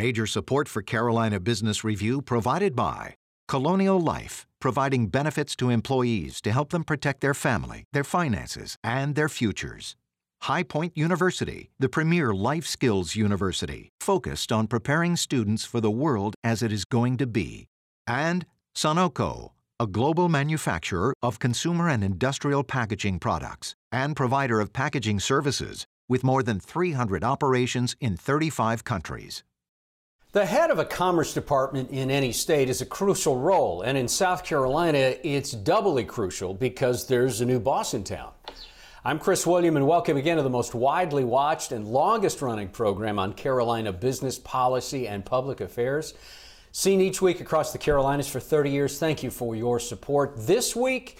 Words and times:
Major 0.00 0.26
support 0.26 0.66
for 0.66 0.80
Carolina 0.80 1.38
Business 1.38 1.84
Review 1.84 2.22
provided 2.22 2.74
by 2.74 3.16
Colonial 3.48 4.00
Life, 4.00 4.46
providing 4.58 5.08
benefits 5.08 5.54
to 5.56 5.68
employees 5.68 6.40
to 6.40 6.52
help 6.52 6.70
them 6.70 6.84
protect 6.84 7.20
their 7.20 7.34
family, 7.34 7.84
their 7.92 8.02
finances, 8.02 8.78
and 8.82 9.14
their 9.14 9.28
futures. 9.28 9.96
High 10.40 10.62
Point 10.62 10.96
University, 10.96 11.68
the 11.78 11.90
premier 11.90 12.32
life 12.32 12.66
skills 12.66 13.14
university, 13.14 13.90
focused 14.00 14.50
on 14.50 14.68
preparing 14.68 15.16
students 15.16 15.66
for 15.66 15.82
the 15.82 15.90
world 15.90 16.34
as 16.42 16.62
it 16.62 16.72
is 16.72 16.86
going 16.86 17.18
to 17.18 17.26
be. 17.26 17.66
And 18.06 18.46
Sonoco, 18.74 19.50
a 19.78 19.86
global 19.86 20.30
manufacturer 20.30 21.12
of 21.22 21.40
consumer 21.40 21.90
and 21.90 22.02
industrial 22.02 22.64
packaging 22.64 23.18
products 23.18 23.74
and 23.92 24.16
provider 24.16 24.60
of 24.60 24.72
packaging 24.72 25.20
services 25.20 25.84
with 26.08 26.24
more 26.24 26.42
than 26.42 26.58
300 26.58 27.22
operations 27.22 27.94
in 28.00 28.16
35 28.16 28.82
countries. 28.82 29.44
The 30.32 30.46
head 30.46 30.70
of 30.70 30.78
a 30.78 30.84
commerce 30.84 31.34
department 31.34 31.90
in 31.90 32.08
any 32.08 32.30
state 32.30 32.68
is 32.68 32.80
a 32.80 32.86
crucial 32.86 33.36
role, 33.36 33.82
and 33.82 33.98
in 33.98 34.06
South 34.06 34.44
Carolina, 34.44 35.16
it's 35.24 35.50
doubly 35.50 36.04
crucial 36.04 36.54
because 36.54 37.08
there's 37.08 37.40
a 37.40 37.44
new 37.44 37.58
boss 37.58 37.94
in 37.94 38.04
town. 38.04 38.30
I'm 39.04 39.18
Chris 39.18 39.44
Williams, 39.44 39.78
and 39.78 39.88
welcome 39.88 40.16
again 40.16 40.36
to 40.36 40.44
the 40.44 40.48
most 40.48 40.72
widely 40.72 41.24
watched 41.24 41.72
and 41.72 41.84
longest 41.84 42.42
running 42.42 42.68
program 42.68 43.18
on 43.18 43.32
Carolina 43.32 43.92
business 43.92 44.38
policy 44.38 45.08
and 45.08 45.24
public 45.24 45.60
affairs. 45.60 46.14
Seen 46.70 47.00
each 47.00 47.20
week 47.20 47.40
across 47.40 47.72
the 47.72 47.78
Carolinas 47.78 48.28
for 48.28 48.38
30 48.38 48.70
years, 48.70 49.00
thank 49.00 49.24
you 49.24 49.30
for 49.30 49.56
your 49.56 49.80
support. 49.80 50.34
This 50.36 50.76
week, 50.76 51.18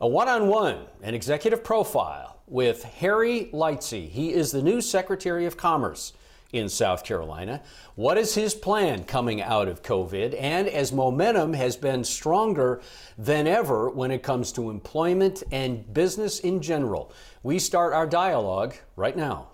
a 0.00 0.06
one 0.06 0.28
on 0.28 0.46
one, 0.46 0.86
an 1.02 1.16
executive 1.16 1.64
profile 1.64 2.38
with 2.46 2.84
Harry 2.84 3.50
Lightsey. 3.52 4.08
He 4.08 4.32
is 4.32 4.52
the 4.52 4.62
new 4.62 4.80
Secretary 4.80 5.46
of 5.46 5.56
Commerce 5.56 6.12
in 6.52 6.68
South 6.68 7.04
Carolina. 7.04 7.62
What 7.94 8.18
is 8.18 8.34
his 8.34 8.54
plan 8.54 9.04
coming 9.04 9.42
out 9.42 9.68
of 9.68 9.82
COVID? 9.82 10.36
And 10.38 10.68
as 10.68 10.92
momentum 10.92 11.54
has 11.54 11.76
been 11.76 12.04
stronger 12.04 12.80
than 13.18 13.46
ever 13.46 13.90
when 13.90 14.10
it 14.10 14.22
comes 14.22 14.52
to 14.52 14.70
employment 14.70 15.42
and 15.50 15.92
business 15.92 16.40
in 16.40 16.60
general, 16.60 17.12
we 17.42 17.58
start 17.58 17.92
our 17.92 18.06
dialogue 18.06 18.74
right 18.96 19.16
now. 19.16 19.48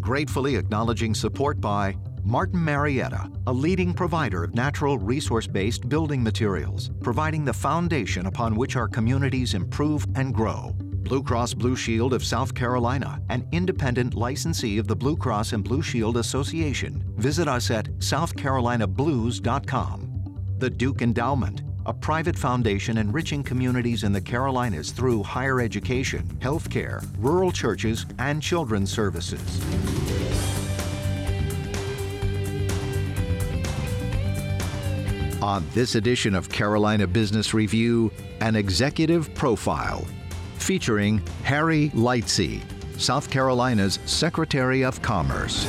Gratefully 0.00 0.56
acknowledging 0.56 1.14
support 1.14 1.60
by 1.60 1.96
Martin 2.22 2.64
Marietta, 2.64 3.30
a 3.46 3.52
leading 3.52 3.94
provider 3.94 4.42
of 4.42 4.52
natural 4.52 4.98
resource 4.98 5.46
based 5.46 5.88
building 5.88 6.22
materials, 6.22 6.90
providing 7.00 7.44
the 7.44 7.52
foundation 7.52 8.26
upon 8.26 8.56
which 8.56 8.74
our 8.74 8.88
communities 8.88 9.54
improve 9.54 10.04
and 10.16 10.34
grow. 10.34 10.74
Blue 11.06 11.22
Cross 11.22 11.54
Blue 11.54 11.76
Shield 11.76 12.12
of 12.12 12.22
South 12.24 12.52
Carolina, 12.52 13.22
an 13.28 13.46
independent 13.52 14.14
licensee 14.14 14.78
of 14.78 14.88
the 14.88 14.96
Blue 14.96 15.16
Cross 15.16 15.52
and 15.52 15.62
Blue 15.62 15.80
Shield 15.80 16.16
Association. 16.16 17.04
Visit 17.16 17.46
us 17.46 17.70
at 17.70 17.86
southcarolinablues.com. 18.00 20.56
The 20.58 20.68
Duke 20.68 21.02
Endowment, 21.02 21.62
a 21.86 21.94
private 21.94 22.36
foundation 22.36 22.98
enriching 22.98 23.44
communities 23.44 24.02
in 24.02 24.10
the 24.10 24.20
Carolinas 24.20 24.90
through 24.90 25.22
higher 25.22 25.60
education, 25.60 26.26
healthcare, 26.40 27.08
rural 27.18 27.52
churches, 27.52 28.04
and 28.18 28.42
children's 28.42 28.92
services. 28.92 29.62
On 35.40 35.64
this 35.72 35.94
edition 35.94 36.34
of 36.34 36.48
Carolina 36.48 37.06
Business 37.06 37.54
Review, 37.54 38.10
an 38.40 38.56
executive 38.56 39.32
profile 39.34 40.04
featuring 40.66 41.22
Harry 41.44 41.90
Lightsey, 41.90 42.60
South 42.98 43.30
Carolina's 43.30 44.00
Secretary 44.04 44.82
of 44.84 45.00
Commerce. 45.00 45.64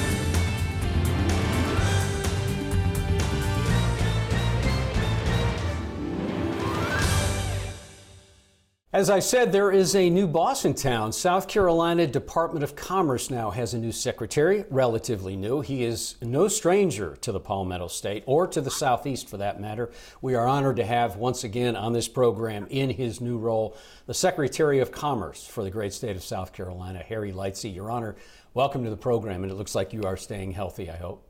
As 8.98 9.12
I 9.12 9.20
said, 9.20 9.52
there 9.52 9.72
is 9.72 9.96
a 9.96 10.10
new 10.10 10.26
boss 10.26 10.66
in 10.66 10.74
town. 10.74 11.12
South 11.14 11.48
Carolina 11.48 12.08
Department 12.08 12.64
of 12.64 12.76
Commerce 12.76 13.30
now 13.30 13.52
has 13.52 13.76
a 13.76 13.78
new 13.78 13.92
secretary, 13.92 14.66
relatively 14.72 15.36
new. 15.36 15.62
He 15.62 15.84
is 15.84 16.16
no 16.20 16.48
stranger 16.48 17.16
to 17.18 17.32
the 17.32 17.40
Palmetto 17.40 17.90
State 17.90 18.24
or 18.26 18.48
to 18.48 18.60
the 18.60 18.72
Southeast 18.72 19.30
for 19.30 19.38
that 19.38 19.62
matter. 19.62 19.92
We 20.20 20.34
are 20.34 20.48
honored 20.48 20.78
to 20.78 20.84
have 20.84 21.16
once 21.16 21.44
again 21.44 21.76
on 21.76 21.94
this 21.94 22.08
program 22.08 22.66
in 22.72 22.90
his 22.90 23.22
new 23.22 23.38
role 23.38 23.78
the 24.08 24.16
Secretary 24.16 24.80
of 24.80 24.92
Commerce 24.92 25.46
for 25.46 25.64
the 25.64 25.70
great 25.70 25.94
state 25.94 26.16
of 26.16 26.24
South 26.24 26.52
Carolina, 26.52 26.98
Harry 26.98 27.32
Lightsey. 27.32 27.76
Your 27.76 27.92
Honor, 27.92 28.16
welcome 28.56 28.84
to 28.84 28.90
the 28.90 28.98
program, 28.98 29.44
and 29.44 29.52
it 29.52 29.56
looks 29.58 29.76
like 29.76 29.94
you 29.94 30.06
are 30.06 30.18
staying 30.18 30.54
healthy, 30.54 30.90
I 30.90 30.98
hope. 30.98 31.24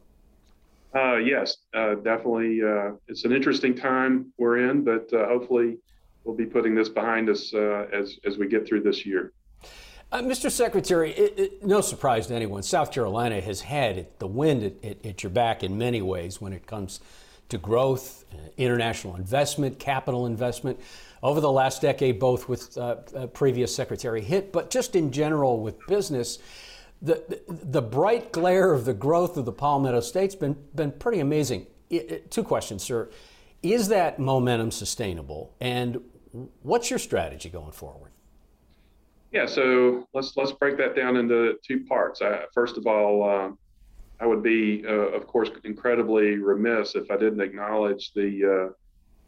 Uh, 0.95 1.17
yes, 1.17 1.57
uh, 1.73 1.95
definitely. 1.95 2.61
Uh, 2.63 2.91
it's 3.09 3.25
an 3.25 3.33
interesting 3.33 3.75
time 3.75 4.31
we're 4.37 4.69
in, 4.69 4.85
but 4.85 5.11
uh, 5.11 5.27
hopefully 5.27 5.79
we'll 6.27 6.35
be 6.35 6.45
putting 6.45 6.75
this 6.75 6.89
behind 6.89 7.29
us 7.29 7.53
uh, 7.53 7.87
as 7.93 8.19
as 8.25 8.37
we 8.37 8.47
get 8.47 8.67
through 8.67 8.81
this 8.81 9.05
year. 9.05 9.31
Uh, 10.11 10.19
Mr. 10.19 10.49
Secretary, 10.49 11.11
it, 11.11 11.37
it, 11.37 11.65
no 11.65 11.81
surprise 11.81 12.27
to 12.27 12.33
anyone, 12.33 12.63
South 12.63 12.93
Carolina 12.93 13.41
has 13.41 13.59
had 13.59 14.07
the 14.19 14.27
wind 14.27 14.63
at, 14.63 14.85
at, 14.85 15.05
at, 15.05 15.23
your 15.23 15.29
back 15.29 15.63
in 15.63 15.77
many 15.77 16.01
ways 16.01 16.39
when 16.39 16.53
it 16.53 16.65
comes 16.65 17.01
to 17.49 17.57
growth, 17.57 18.23
uh, 18.31 18.37
international 18.55 19.17
investment, 19.17 19.79
capital 19.79 20.25
investment 20.25 20.79
over 21.21 21.41
the 21.41 21.51
last 21.51 21.81
decade, 21.81 22.19
both 22.19 22.47
with 22.47 22.77
uh, 22.77 22.97
uh 23.15 23.27
previous 23.27 23.75
Secretary 23.75 24.21
Hitt, 24.21 24.53
but 24.53 24.69
just 24.69 24.95
in 24.95 25.11
general 25.11 25.61
with 25.61 25.75
business. 25.87 26.39
The, 26.99 27.41
the 27.47 27.81
bright 27.81 28.31
glare 28.31 28.73
of 28.73 28.85
the 28.85 28.93
growth 28.93 29.37
of 29.37 29.45
the 29.45 29.51
Palmetto 29.51 29.99
State's 29.99 30.33
been, 30.33 30.57
been 30.73 30.91
pretty 30.91 31.19
amazing. 31.19 31.67
It, 31.91 32.31
two 32.31 32.43
questions, 32.43 32.81
sir. 32.81 33.09
Is 33.61 33.89
that 33.89 34.17
momentum 34.19 34.71
sustainable? 34.71 35.53
And 35.59 36.01
What's 36.61 36.89
your 36.89 36.99
strategy 36.99 37.49
going 37.49 37.71
forward? 37.71 38.11
Yeah, 39.31 39.45
so 39.45 40.07
let's 40.13 40.37
let's 40.37 40.53
break 40.53 40.77
that 40.77 40.95
down 40.95 41.17
into 41.17 41.55
two 41.65 41.85
parts. 41.85 42.21
I, 42.21 42.43
first 42.53 42.77
of 42.77 42.87
all, 42.87 43.29
uh, 43.29 43.49
I 44.19 44.25
would 44.25 44.41
be, 44.41 44.83
uh, 44.87 44.91
of 44.91 45.27
course, 45.27 45.49
incredibly 45.63 46.37
remiss 46.37 46.95
if 46.95 47.11
I 47.11 47.17
didn't 47.17 47.41
acknowledge 47.41 48.13
the 48.13 48.73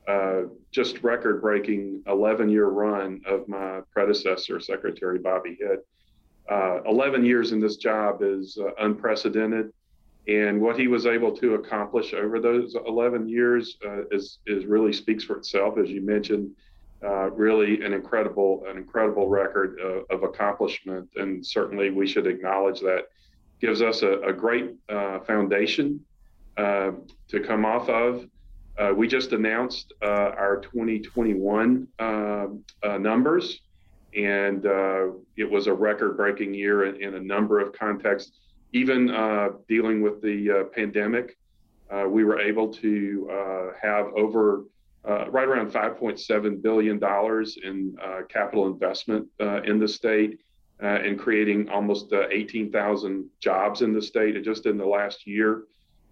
uh, 0.08 0.12
uh 0.12 0.44
just 0.72 1.04
record-breaking 1.04 2.04
11-year 2.08 2.68
run 2.68 3.22
of 3.26 3.48
my 3.48 3.82
predecessor, 3.92 4.60
Secretary 4.60 5.20
Bobby 5.20 5.58
Hitt. 5.60 5.86
Uh, 6.50 6.82
11 6.88 7.26
years 7.26 7.52
in 7.52 7.60
this 7.60 7.76
job 7.76 8.24
is 8.24 8.58
uh, 8.60 8.72
unprecedented, 8.80 9.72
and 10.28 10.60
what 10.60 10.80
he 10.80 10.88
was 10.88 11.06
able 11.06 11.36
to 11.36 11.56
accomplish 11.56 12.14
over 12.14 12.40
those 12.40 12.76
11 12.88 13.28
years 13.28 13.78
is 14.12 14.40
is 14.48 14.66
really 14.66 14.94
speaks 14.94 15.24
for 15.26 15.38
itself. 15.38 15.78
As 15.78 15.90
you 15.90 16.02
mentioned, 16.02 16.52
uh, 17.04 17.32
really 17.32 17.82
an 17.82 17.94
incredible 17.94 18.64
an 18.68 18.78
incredible 18.78 19.30
record 19.30 19.80
of, 19.80 20.04
of, 20.10 20.24
accomplishment, 20.24 21.10
and 21.16 21.46
certainly 21.46 21.90
we 21.92 22.06
should 22.06 22.28
acknowledge 22.28 22.82
that. 22.82 23.06
Gives 23.62 23.82
us 23.82 24.04
a, 24.04 24.20
a 24.22 24.32
great 24.32 24.72
uh, 24.88 25.20
foundation 25.20 26.00
uh, 26.58 26.92
to 27.28 27.40
come 27.42 27.66
off 27.66 27.90
of. 27.90 28.26
Uh, 28.78 28.94
we 28.96 29.08
just 29.08 29.34
announced 29.34 29.94
uh, 30.02 30.32
our 30.38 30.62
2021 30.62 31.88
um, 32.00 32.64
numbers, 33.00 33.60
and 34.16 34.66
it 35.36 35.50
was 35.50 35.68
a 35.68 35.74
record-breaking 35.74 36.54
year 36.54 36.86
in, 36.86 37.02
in, 37.02 37.16
a 37.16 37.20
number 37.20 37.60
of 37.60 37.74
contexts. 37.74 38.32
Even 38.72 39.08
dealing 39.68 40.02
with 40.02 40.22
the 40.22 40.70
pandemic, 40.74 41.38
we 42.08 42.24
were 42.24 42.40
able 42.40 42.72
to 42.74 43.74
have 43.82 44.06
over 44.16 44.64
uh, 45.08 45.30
right 45.30 45.48
around 45.48 45.72
$5.7 45.72 46.62
billion 46.62 47.00
in 47.64 47.98
uh, 48.04 48.22
capital 48.28 48.68
investment 48.68 49.28
uh, 49.40 49.62
in 49.64 49.80
the 49.80 49.88
state 49.88 50.40
uh, 50.82 50.88
and 50.88 51.18
creating 51.18 51.70
almost 51.70 52.12
uh, 52.14 52.28
18,000 52.30 53.30
jobs 53.40 53.82
in 53.82 53.94
the 53.94 54.02
state 54.02 54.42
just 54.44 54.66
in 54.66 54.78
the 54.78 54.86
last 54.86 55.26
year. 55.26 55.64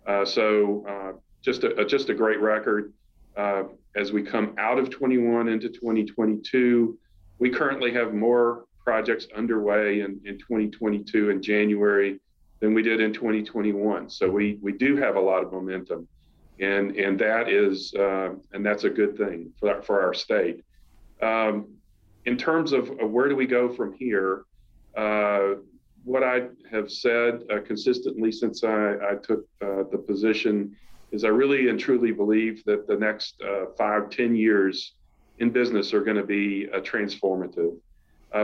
Uh, 0.05 0.23
so 0.23 1.19
just 1.41 1.63
a, 1.63 1.85
just 1.85 2.09
a 2.09 2.13
great 2.13 2.39
record. 2.41 2.93
as 3.95 4.11
we 4.11 4.23
come 4.23 4.55
out 4.57 4.79
of 4.79 4.89
21 4.89 5.47
into 5.49 5.69
2022, 5.69 6.97
we 7.39 7.49
currently 7.49 7.93
have 7.93 8.13
more 8.13 8.65
projects 8.83 9.27
underway 9.35 9.99
in, 9.99 10.19
in 10.25 10.37
2022 10.37 11.29
in 11.29 11.41
January 11.41 12.19
than 12.59 12.73
we 12.73 12.81
did 12.81 13.01
in 13.01 13.13
2021. 13.13 14.09
So 14.09 14.29
we, 14.29 14.57
we 14.61 14.71
do 14.71 14.95
have 14.95 15.15
a 15.15 15.19
lot 15.19 15.43
of 15.43 15.51
momentum 15.51 16.07
and 16.59 16.95
and 16.95 17.19
that 17.19 17.49
is 17.49 17.93
uh, 17.93 18.29
and 18.53 18.65
that's 18.65 18.83
a 18.83 18.89
good 18.89 19.17
thing 19.17 19.51
for 19.59 19.73
that, 19.73 19.85
for 19.85 20.01
our 20.01 20.13
state. 20.13 20.63
Um, 21.21 21.67
in 22.25 22.37
terms 22.37 22.73
of, 22.73 22.89
of, 22.99 23.09
where 23.09 23.29
do 23.29 23.35
we 23.35 23.47
go 23.47 23.73
from 23.73 23.93
here, 23.93 24.43
uh, 24.95 25.55
what 26.03 26.23
I 26.23 26.47
have 26.69 26.91
said 26.91 27.43
uh, 27.51 27.59
consistently 27.65 28.31
since 28.31 28.63
I, 28.63 28.95
I 28.95 29.15
took 29.15 29.45
uh, 29.61 29.83
the 29.91 29.97
position 29.97 30.75
is 31.11 31.23
I 31.23 31.29
really 31.29 31.69
and 31.69 31.79
truly 31.79 32.11
believe 32.11 32.63
that 32.65 32.85
the 32.85 32.97
next 32.97 33.41
uh, 33.41 33.67
five 33.77 34.09
ten 34.09 34.35
years 34.35 34.93
in 35.39 35.51
business 35.51 35.93
are 35.93 36.01
going 36.01 36.17
to 36.17 36.25
be 36.25 36.67
uh, 36.73 36.79
transformative 36.79 37.77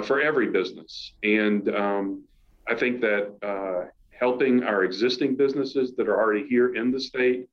for 0.03 0.21
every 0.21 0.49
business, 0.49 1.13
and 1.23 1.69
um, 1.75 2.23
I 2.67 2.73
think 2.73 3.01
that 3.01 3.91
helping 4.11 4.63
our 4.63 4.83
existing 4.83 5.35
businesses 5.35 5.93
that 5.97 6.07
are 6.07 6.19
already 6.19 6.47
here 6.47 6.75
in 6.75 6.91
the 6.91 6.99
state 6.99 7.47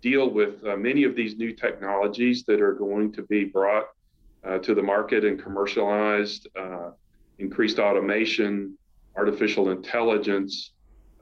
deal 0.00 0.30
with 0.30 0.64
uh, 0.64 0.76
many 0.76 1.04
of 1.04 1.14
these 1.14 1.36
new 1.36 1.52
technologies 1.52 2.44
that 2.44 2.60
are 2.60 2.74
going 2.74 3.12
to 3.12 3.22
be 3.22 3.44
brought 3.44 3.86
uh, 4.44 4.58
to 4.58 4.74
the 4.74 4.82
market 4.82 5.24
and 5.24 5.42
commercialized, 5.42 6.48
uh, 6.58 6.90
increased 7.38 7.78
automation, 7.78 8.76
artificial 9.16 9.70
intelligence, 9.70 10.72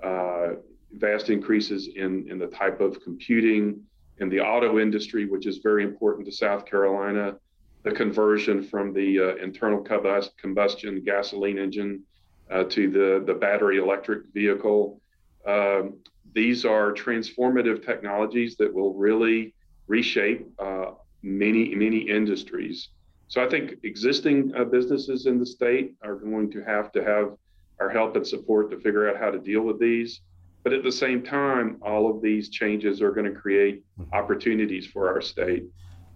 uh, 0.05 0.49
vast 0.93 1.31
increases 1.31 1.89
in, 1.95 2.29
in 2.29 2.39
the 2.39 2.47
type 2.47 2.81
of 2.81 3.03
computing 3.03 3.81
in 4.19 4.29
the 4.29 4.41
auto 4.41 4.79
industry, 4.79 5.27
which 5.27 5.47
is 5.47 5.59
very 5.59 5.83
important 5.83 6.27
to 6.27 6.33
South 6.33 6.65
Carolina, 6.67 7.37
the 7.83 7.91
conversion 7.91 8.63
from 8.63 8.93
the 8.93 9.19
uh, 9.19 9.43
internal 9.43 9.81
combustion 9.81 11.03
gasoline 11.05 11.59
engine 11.59 12.03
uh, 12.51 12.65
to 12.65 12.91
the, 12.91 13.25
the 13.27 13.35
battery 13.35 13.79
electric 13.79 14.25
vehicle. 14.33 15.01
Um, 15.47 15.99
these 16.37 16.67
are 16.67 16.93
transformative 16.93 17.83
technologies 17.85 18.57
that 18.59 18.73
will 18.73 18.93
really 18.93 19.55
reshape 19.89 20.47
uh, 20.59 20.91
many, 21.23 21.75
many 21.75 22.01
industries. 22.01 22.91
So 23.29 23.43
I 23.43 23.49
think 23.49 23.77
existing 23.85 24.53
uh, 24.55 24.65
businesses 24.65 25.25
in 25.25 25.41
the 25.41 25.47
state 25.47 25.95
are 26.05 26.15
going 26.15 26.51
to 26.51 26.63
have 26.63 26.93
to 26.93 27.03
have 27.03 27.31
our 27.81 27.89
help 27.89 28.17
and 28.17 28.27
support 28.27 28.71
to 28.71 28.77
figure 28.77 29.09
out 29.09 29.17
how 29.19 29.31
to 29.31 29.39
deal 29.39 29.63
with 29.63 29.81
these. 29.81 30.21
But 30.63 30.75
at 30.75 30.83
the 30.83 30.93
same 30.93 31.23
time, 31.23 31.79
all 31.81 32.11
of 32.11 32.21
these 32.21 32.51
changes 32.51 33.01
are 33.01 33.13
going 33.13 33.33
to 33.33 33.41
create 33.41 33.83
mm-hmm. 33.99 34.13
opportunities 34.13 34.87
for 34.87 35.09
our 35.09 35.23
state. 35.23 35.65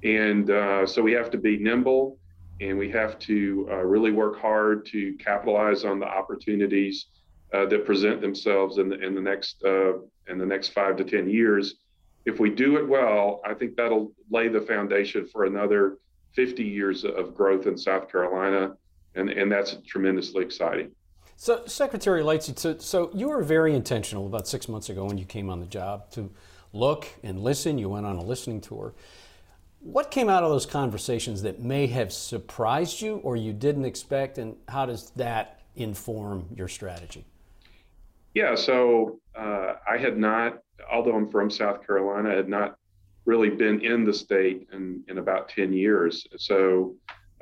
And 0.05 0.50
uh, 0.50 0.87
so 0.87 1.00
we 1.00 1.12
have 1.12 1.31
to 1.31 1.38
be 1.38 1.56
nimble 1.56 2.19
and 2.61 2.76
we 2.76 2.90
have 2.90 3.19
to 3.20 3.67
uh, 3.70 3.76
really 3.76 4.12
work 4.12 4.38
hard 4.38 4.84
to 4.87 5.14
capitalize 5.14 5.87
on 5.87 5.99
the 5.99 6.06
opportunities 6.06 7.06
uh, 7.52 7.67
that 7.67 7.85
present 7.85 8.20
themselves 8.20 8.79
in 8.79 8.88
the 8.88 8.99
in 9.00 9.14
the 9.14 9.20
next 9.20 9.62
uh, 9.64 9.94
in 10.29 10.38
the 10.38 10.47
next 10.47 10.69
five 10.69 10.97
to 10.97 11.05
ten 11.05 11.29
years. 11.29 11.76
If 12.26 12.38
we 12.38 12.50
do 12.50 12.76
it 12.76 12.87
well, 12.87 13.41
I 13.44 13.55
think 13.55 13.76
that'll 13.76 14.12
lay 14.31 14.49
the 14.49 14.61
foundation 14.61 15.26
for 15.26 15.47
another 15.47 15.97
50 16.35 16.62
years 16.62 17.05
of 17.05 17.35
growth 17.35 17.67
in 17.67 17.76
South 17.76 18.11
Carolina, 18.11 18.76
and 19.14 19.31
and 19.31 19.50
that's 19.50 19.76
tremendously 19.87 20.44
exciting. 20.44 20.91
So, 21.37 21.64
Secretary 21.67 22.23
Lightsey, 22.23 22.58
so, 22.58 22.76
so 22.76 23.11
you 23.14 23.31
were 23.31 23.43
very 23.43 23.75
intentional 23.75 24.26
about 24.26 24.46
six 24.46 24.69
months 24.69 24.91
ago 24.91 25.06
when 25.06 25.17
you 25.17 25.25
came 25.25 25.49
on 25.49 25.58
the 25.58 25.67
job 25.67 26.11
to 26.11 26.31
look 26.75 27.06
and 27.23 27.41
listen. 27.41 27.79
You 27.79 27.88
went 27.88 28.05
on 28.05 28.17
a 28.17 28.23
listening 28.23 28.61
tour. 28.61 28.94
What 29.81 30.11
came 30.11 30.29
out 30.29 30.43
of 30.43 30.50
those 30.50 30.67
conversations 30.67 31.41
that 31.43 31.58
may 31.58 31.87
have 31.87 32.12
surprised 32.12 33.00
you 33.00 33.17
or 33.17 33.37
you 33.37 33.55
didn't 33.55 33.87
expect, 33.87 34.37
and 34.37 34.55
how 34.69 34.85
does 34.85 35.11
that 35.12 35.62
inform 35.76 36.46
your 36.55 36.69
strategy? 36.69 37.25
Yeah, 38.35 38.55
so 38.55 39.19
uh, 39.35 39.75
I 39.88 39.99
had 39.99 40.17
not, 40.17 40.59
although 40.91 41.17
I'm 41.17 41.31
from 41.31 41.50
South 41.50 41.85
Carolina, 41.87 42.31
I 42.31 42.35
had 42.35 42.49
not 42.49 42.77
really 43.25 43.50
been 43.50 43.81
in 43.81 44.05
the 44.05 44.15
state 44.15 44.69
in, 44.73 45.03
in 45.09 45.19
about 45.19 45.49
10 45.49 45.73
years. 45.73 46.27
So, 46.38 46.94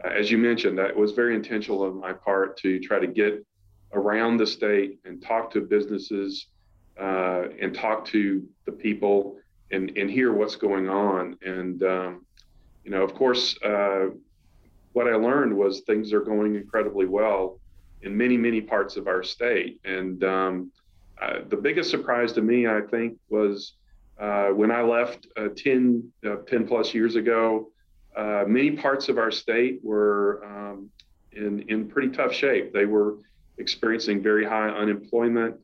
uh, 0.05 0.08
as 0.08 0.31
you 0.31 0.38
mentioned, 0.38 0.79
that 0.79 0.96
was 0.96 1.12
very 1.12 1.35
intentional 1.35 1.82
on 1.82 2.00
my 2.00 2.12
part 2.12 2.56
to 2.58 2.81
try 2.81 2.99
to 2.99 3.06
get 3.06 3.44
around 3.93 4.38
the 4.38 4.46
state 4.46 4.99
and 5.05 5.23
talk 5.23 5.50
to 5.52 5.61
businesses 5.61 6.46
uh, 7.00 7.44
and 7.61 7.75
talk 7.75 8.05
to 8.06 8.46
the 8.67 8.73
people 8.73 9.37
and, 9.70 9.96
and 9.96 10.11
hear 10.11 10.32
what's 10.32 10.56
going 10.56 10.88
on. 10.88 11.37
And 11.43 11.82
um, 11.82 12.26
you 12.85 12.90
know, 12.90 13.02
of 13.02 13.14
course, 13.14 13.56
uh, 13.62 14.06
what 14.93 15.06
I 15.06 15.14
learned 15.14 15.56
was 15.56 15.81
things 15.81 16.12
are 16.12 16.23
going 16.23 16.55
incredibly 16.56 17.06
well 17.06 17.61
in 18.02 18.16
many, 18.16 18.36
many 18.36 18.60
parts 18.60 18.96
of 18.96 19.06
our 19.06 19.22
state. 19.22 19.80
And 19.84 20.22
um, 20.24 20.72
uh, 21.20 21.40
the 21.48 21.56
biggest 21.56 21.90
surprise 21.90 22.32
to 22.34 22.42
me, 22.42 22.66
I 22.66 22.80
think, 22.90 23.18
was 23.28 23.74
uh, 24.18 24.48
when 24.48 24.70
I 24.70 24.82
left 24.82 25.26
uh, 25.36 25.48
10, 25.56 26.10
uh, 26.26 26.36
10 26.46 26.66
plus 26.66 26.94
years 26.94 27.16
ago, 27.16 27.70
uh, 28.16 28.44
many 28.46 28.72
parts 28.72 29.08
of 29.08 29.18
our 29.18 29.30
state 29.30 29.80
were 29.82 30.44
um, 30.44 30.90
in, 31.32 31.60
in 31.68 31.88
pretty 31.88 32.08
tough 32.08 32.32
shape. 32.32 32.72
They 32.72 32.86
were 32.86 33.18
experiencing 33.58 34.22
very 34.22 34.44
high 34.44 34.68
unemployment. 34.68 35.56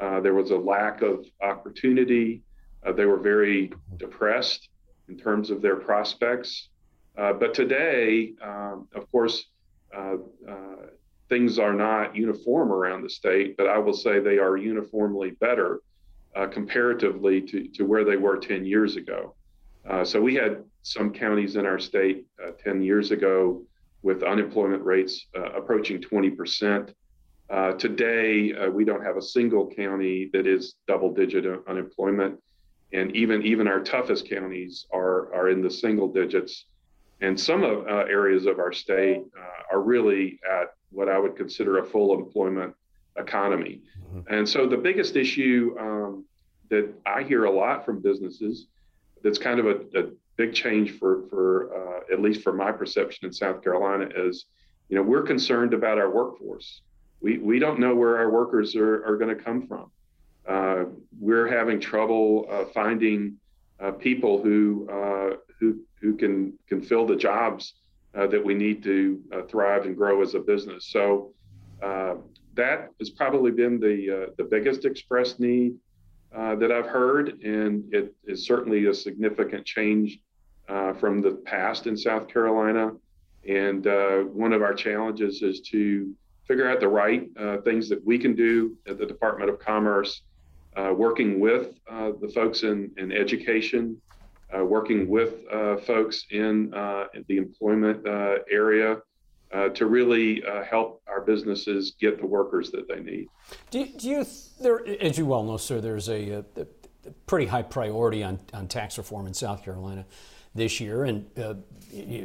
there 0.00 0.34
was 0.34 0.50
a 0.50 0.56
lack 0.56 1.02
of 1.02 1.24
opportunity. 1.42 2.42
they 2.96 3.06
were 3.06 3.18
very 3.18 3.72
depressed 3.96 4.68
in 5.08 5.16
terms 5.16 5.50
of 5.50 5.62
their 5.62 5.76
prospects. 5.76 6.68
Uh, 7.16 7.32
but 7.32 7.54
today, 7.54 8.32
um, 8.42 8.88
of 8.94 9.10
course, 9.10 9.46
uh, 9.96 10.16
uh, 10.48 10.86
things 11.28 11.58
are 11.58 11.72
not 11.72 12.14
uniform 12.14 12.72
around 12.72 13.02
the 13.02 13.10
state, 13.10 13.56
but 13.56 13.66
I 13.66 13.78
will 13.78 13.94
say 13.94 14.18
they 14.18 14.38
are 14.38 14.56
uniformly 14.56 15.32
better 15.32 15.80
uh, 16.36 16.46
comparatively 16.46 17.40
to, 17.40 17.68
to 17.68 17.84
where 17.84 18.04
they 18.04 18.16
were 18.16 18.36
10 18.36 18.64
years 18.64 18.96
ago. 18.96 19.34
Uh, 19.88 20.04
so 20.04 20.20
we 20.20 20.34
had 20.34 20.64
some 20.82 21.12
counties 21.12 21.56
in 21.56 21.66
our 21.66 21.78
state 21.78 22.26
10 22.62 22.82
years 22.82 23.10
ago 23.10 23.62
with 24.02 24.22
unemployment 24.22 24.84
rates 24.84 25.26
approaching 25.34 26.00
20%. 26.00 26.92
Uh, 27.50 27.72
today, 27.72 28.52
uh, 28.54 28.70
we 28.70 28.84
don't 28.84 29.04
have 29.04 29.16
a 29.16 29.22
single 29.22 29.66
county 29.66 30.30
that 30.32 30.46
is 30.46 30.76
double 30.86 31.12
digit 31.12 31.44
unemployment 31.68 32.38
and 32.94 33.14
even 33.14 33.42
even 33.42 33.66
our 33.66 33.80
toughest 33.80 34.28
counties 34.28 34.86
are 34.92 35.34
are 35.34 35.50
in 35.50 35.60
the 35.60 35.70
single 35.70 36.10
digits 36.10 36.66
and 37.20 37.38
some 37.38 37.62
of 37.62 37.86
uh, 37.86 38.04
areas 38.08 38.46
of 38.46 38.58
our 38.58 38.72
state 38.72 39.22
uh, 39.38 39.74
are 39.74 39.80
really 39.80 40.38
at 40.50 40.74
what 40.90 41.08
I 41.08 41.18
would 41.18 41.36
consider 41.36 41.78
a 41.78 41.84
full 41.84 42.14
employment 42.14 42.74
economy. 43.16 43.82
Mm-hmm. 44.12 44.34
And 44.34 44.48
so 44.48 44.66
the 44.66 44.76
biggest 44.76 45.16
issue 45.16 45.76
um, 45.78 46.24
that 46.70 46.92
I 47.06 47.22
hear 47.22 47.44
a 47.44 47.50
lot 47.50 47.84
from 47.84 48.00
businesses 48.00 48.66
that's 49.22 49.38
kind 49.38 49.58
of 49.60 49.66
a, 49.66 49.98
a 49.98 50.10
big 50.36 50.54
change 50.54 50.98
for 50.98 51.22
for 51.28 51.46
uh, 51.74 52.12
at 52.12 52.20
least 52.20 52.42
for 52.42 52.52
my 52.52 52.72
perception 52.72 53.26
in 53.26 53.32
South 53.32 53.62
Carolina 53.62 54.08
is, 54.16 54.46
you 54.88 54.96
know, 54.96 55.02
we're 55.02 55.22
concerned 55.22 55.74
about 55.74 55.98
our 55.98 56.10
workforce. 56.10 56.82
We 57.20 57.38
we 57.38 57.58
don't 57.58 57.78
know 57.78 57.94
where 57.94 58.18
our 58.18 58.30
workers 58.30 58.76
are, 58.76 59.04
are 59.06 59.16
going 59.16 59.36
to 59.36 59.42
come 59.42 59.66
from. 59.66 59.90
Uh, 60.46 60.84
we're 61.18 61.48
having 61.48 61.80
trouble 61.80 62.46
uh, 62.50 62.64
finding 62.74 63.36
uh, 63.80 63.92
people 63.92 64.42
who 64.42 64.86
who 65.60 65.80
who 66.00 66.16
can 66.16 66.58
can 66.68 66.80
fill 66.82 67.06
the 67.06 67.16
jobs 67.16 67.74
that 68.12 68.42
we 68.44 68.54
need 68.54 68.82
to 68.84 69.20
thrive 69.48 69.86
and 69.86 69.96
grow 69.96 70.22
as 70.22 70.34
a 70.34 70.38
business. 70.38 70.86
So 70.90 71.32
that 72.54 72.90
has 73.00 73.10
probably 73.10 73.50
been 73.50 73.80
the 73.80 74.32
the 74.36 74.44
biggest 74.44 74.84
expressed 74.84 75.40
need 75.40 75.74
uh, 76.34 76.56
that 76.56 76.72
I've 76.72 76.86
heard, 76.86 77.40
and 77.42 77.84
it 77.92 78.14
is 78.24 78.46
certainly 78.46 78.86
a 78.86 78.94
significant 78.94 79.64
change 79.64 80.20
uh, 80.68 80.92
from 80.94 81.20
the 81.20 81.32
past 81.44 81.86
in 81.86 81.96
South 81.96 82.28
Carolina. 82.28 82.92
And 83.48 83.86
uh, 83.86 84.20
one 84.20 84.52
of 84.52 84.62
our 84.62 84.74
challenges 84.74 85.42
is 85.42 85.60
to 85.72 86.12
figure 86.48 86.68
out 86.68 86.80
the 86.80 86.88
right 86.88 87.28
things 87.62 87.88
that 87.88 88.04
we 88.04 88.18
can 88.18 88.34
do 88.34 88.76
at 88.86 88.98
the 88.98 89.06
Department 89.06 89.50
of 89.50 89.58
Commerce 89.58 90.22
uh, 90.76 90.92
working 90.96 91.38
with 91.38 91.78
uh, 91.88 92.12
the 92.20 92.28
folks 92.28 92.64
in, 92.64 92.90
in 92.96 93.12
education, 93.12 94.00
uh, 94.56 94.64
working 94.64 95.08
with 95.08 95.34
uh, 95.52 95.76
folks 95.78 96.24
in 96.30 96.72
uh, 96.74 97.06
the 97.28 97.36
employment 97.36 98.06
uh, 98.06 98.36
area 98.50 98.98
to 99.72 99.86
really 99.86 100.42
help 100.68 101.00
our 101.06 101.20
businesses 101.20 101.94
get 102.00 102.18
the 102.18 102.26
workers 102.26 102.72
that 102.72 102.88
they 102.88 102.98
need. 102.98 103.28
Do, 103.70 103.86
do 103.86 104.08
you, 104.08 104.26
there, 104.60 104.84
as 105.00 105.16
you 105.16 105.26
well 105.26 105.44
know, 105.44 105.58
sir, 105.58 105.80
there's 105.80 106.08
a, 106.08 106.30
a, 106.32 106.44
a 106.56 106.66
pretty 107.26 107.46
high 107.46 107.62
priority 107.62 108.24
on, 108.24 108.40
on 108.52 108.66
tax 108.66 108.98
reform 108.98 109.28
in 109.28 109.34
South 109.34 109.62
Carolina 109.64 110.06
this 110.56 110.80
year 110.80 111.04
and 111.04 111.26
uh, 111.38 111.54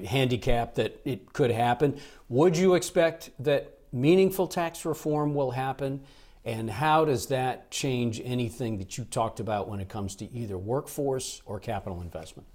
handicap 0.07 0.73
that 0.75 0.99
it 1.05 1.31
could 1.31 1.51
happen. 1.51 1.99
Would 2.29 2.57
you 2.57 2.73
expect 2.73 3.29
that 3.39 3.77
meaningful 3.91 4.47
tax 4.47 4.83
reform 4.83 5.35
will 5.35 5.51
happen? 5.51 6.01
And 6.45 6.69
how 6.69 7.05
does 7.05 7.27
that 7.27 7.69
change 7.69 8.21
anything 8.23 8.77
that 8.77 8.97
you 8.97 9.03
talked 9.03 9.39
about 9.39 9.67
when 9.67 9.79
it 9.79 9.89
comes 9.89 10.15
to 10.17 10.31
either 10.33 10.57
workforce 10.57 11.41
or 11.45 11.59
capital 11.59 12.01
investment? 12.01 12.47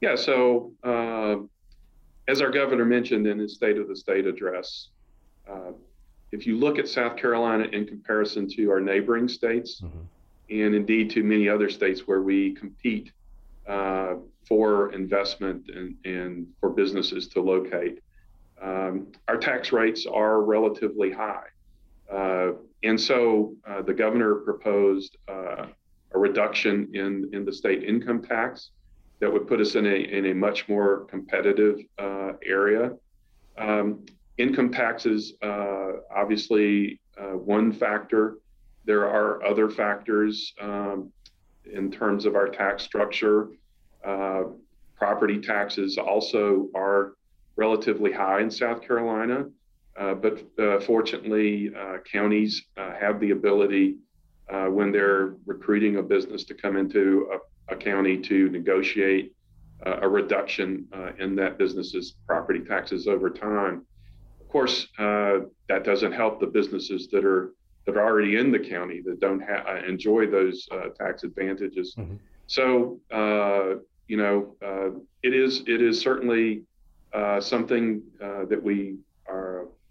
Yeah, 0.00 0.14
so 0.14 0.72
uh, 0.82 1.36
as 2.28 2.40
our 2.40 2.50
governor 2.50 2.84
mentioned 2.84 3.26
in 3.26 3.38
his 3.38 3.54
State 3.54 3.76
of 3.76 3.88
the 3.88 3.96
State 3.96 4.26
address, 4.26 4.88
uh, 5.50 5.72
if 6.32 6.46
you 6.46 6.56
look 6.56 6.78
at 6.78 6.88
South 6.88 7.16
Carolina 7.16 7.64
in 7.72 7.86
comparison 7.86 8.48
to 8.50 8.70
our 8.70 8.80
neighboring 8.80 9.28
states, 9.28 9.80
mm-hmm. 9.80 9.98
and 10.50 10.74
indeed 10.74 11.10
to 11.10 11.24
many 11.24 11.48
other 11.48 11.68
states 11.68 12.06
where 12.06 12.22
we 12.22 12.54
compete 12.54 13.10
uh, 13.66 14.14
for 14.46 14.92
investment 14.92 15.68
and, 15.68 15.96
and, 16.04 16.46
for 16.60 16.70
businesses 16.70 17.28
to 17.28 17.40
locate, 17.40 18.00
um, 18.62 19.06
our 19.28 19.36
tax 19.36 19.72
rates 19.72 20.06
are 20.06 20.42
relatively 20.42 21.10
high. 21.10 21.46
Uh, 22.12 22.52
and 22.82 23.00
so 23.00 23.54
uh, 23.68 23.82
the 23.82 23.94
governor 23.94 24.36
proposed 24.36 25.16
uh, 25.28 25.66
a 26.12 26.18
reduction 26.18 26.88
in, 26.94 27.30
in 27.32 27.44
the 27.44 27.52
state 27.52 27.84
income 27.84 28.22
tax 28.22 28.70
that 29.20 29.32
would 29.32 29.46
put 29.46 29.60
us 29.60 29.74
in 29.74 29.86
a, 29.86 29.96
in 29.96 30.26
a 30.26 30.34
much 30.34 30.68
more 30.68 31.04
competitive 31.04 31.78
area. 32.44 32.92
Um, 33.58 34.06
income 34.38 34.72
taxes, 34.72 35.34
obviously, 35.42 36.98
one 37.18 37.70
factor 37.70 38.38
there 38.84 39.08
are 39.08 39.44
other 39.44 39.68
factors 39.68 40.54
um, 40.60 41.12
in 41.72 41.90
terms 41.90 42.24
of 42.24 42.34
our 42.34 42.48
tax 42.48 42.82
structure. 42.82 43.50
Uh, 44.04 44.44
property 44.96 45.40
taxes 45.40 45.98
also 45.98 46.68
are 46.74 47.14
relatively 47.56 48.12
high 48.12 48.40
in 48.40 48.50
South 48.50 48.82
Carolina, 48.82 49.46
but 50.14 50.42
uh, 50.58 50.80
fortunately, 50.80 51.70
uh, 51.74 51.98
counties 52.10 52.62
uh, 52.76 52.92
have 52.98 53.20
the 53.20 53.32
ability 53.32 53.96
when 54.68 54.90
they're 54.90 55.34
recruiting 55.46 55.96
a 55.96 56.02
business 56.02 56.44
to 56.44 56.54
come 56.54 56.76
into 56.76 57.30
a, 57.32 57.74
a 57.74 57.76
county 57.76 58.16
to 58.18 58.48
negotiate 58.48 59.32
a 59.86 60.08
reduction 60.08 60.86
in 61.18 61.34
that 61.36 61.56
business's 61.56 62.16
property 62.26 62.60
taxes 62.60 63.06
over 63.06 63.30
time. 63.30 63.86
Of 64.40 64.48
course, 64.48 64.88
that 64.98 65.84
doesn't 65.84 66.12
help 66.12 66.40
the 66.40 66.46
businesses 66.46 67.08
that 67.12 67.24
are 67.24 67.52
that 67.86 67.96
are 67.96 68.04
already 68.04 68.36
in 68.36 68.50
the 68.52 68.58
county 68.58 69.00
that 69.06 69.20
don't 69.20 69.40
ha- 69.40 69.76
enjoy 69.86 70.26
those 70.26 70.68
tax 70.98 71.22
advantages. 71.22 71.94
Mm-hmm. 71.96 72.16
So 72.46 73.00
you 74.10 74.16
know, 74.16 74.56
uh, 74.60 74.98
it 75.22 75.32
is 75.32 75.62
it 75.68 75.80
is 75.80 76.00
certainly 76.00 76.64
uh, 77.12 77.40
something 77.40 78.02
uh, 78.20 78.44
that 78.46 78.60
we 78.60 78.96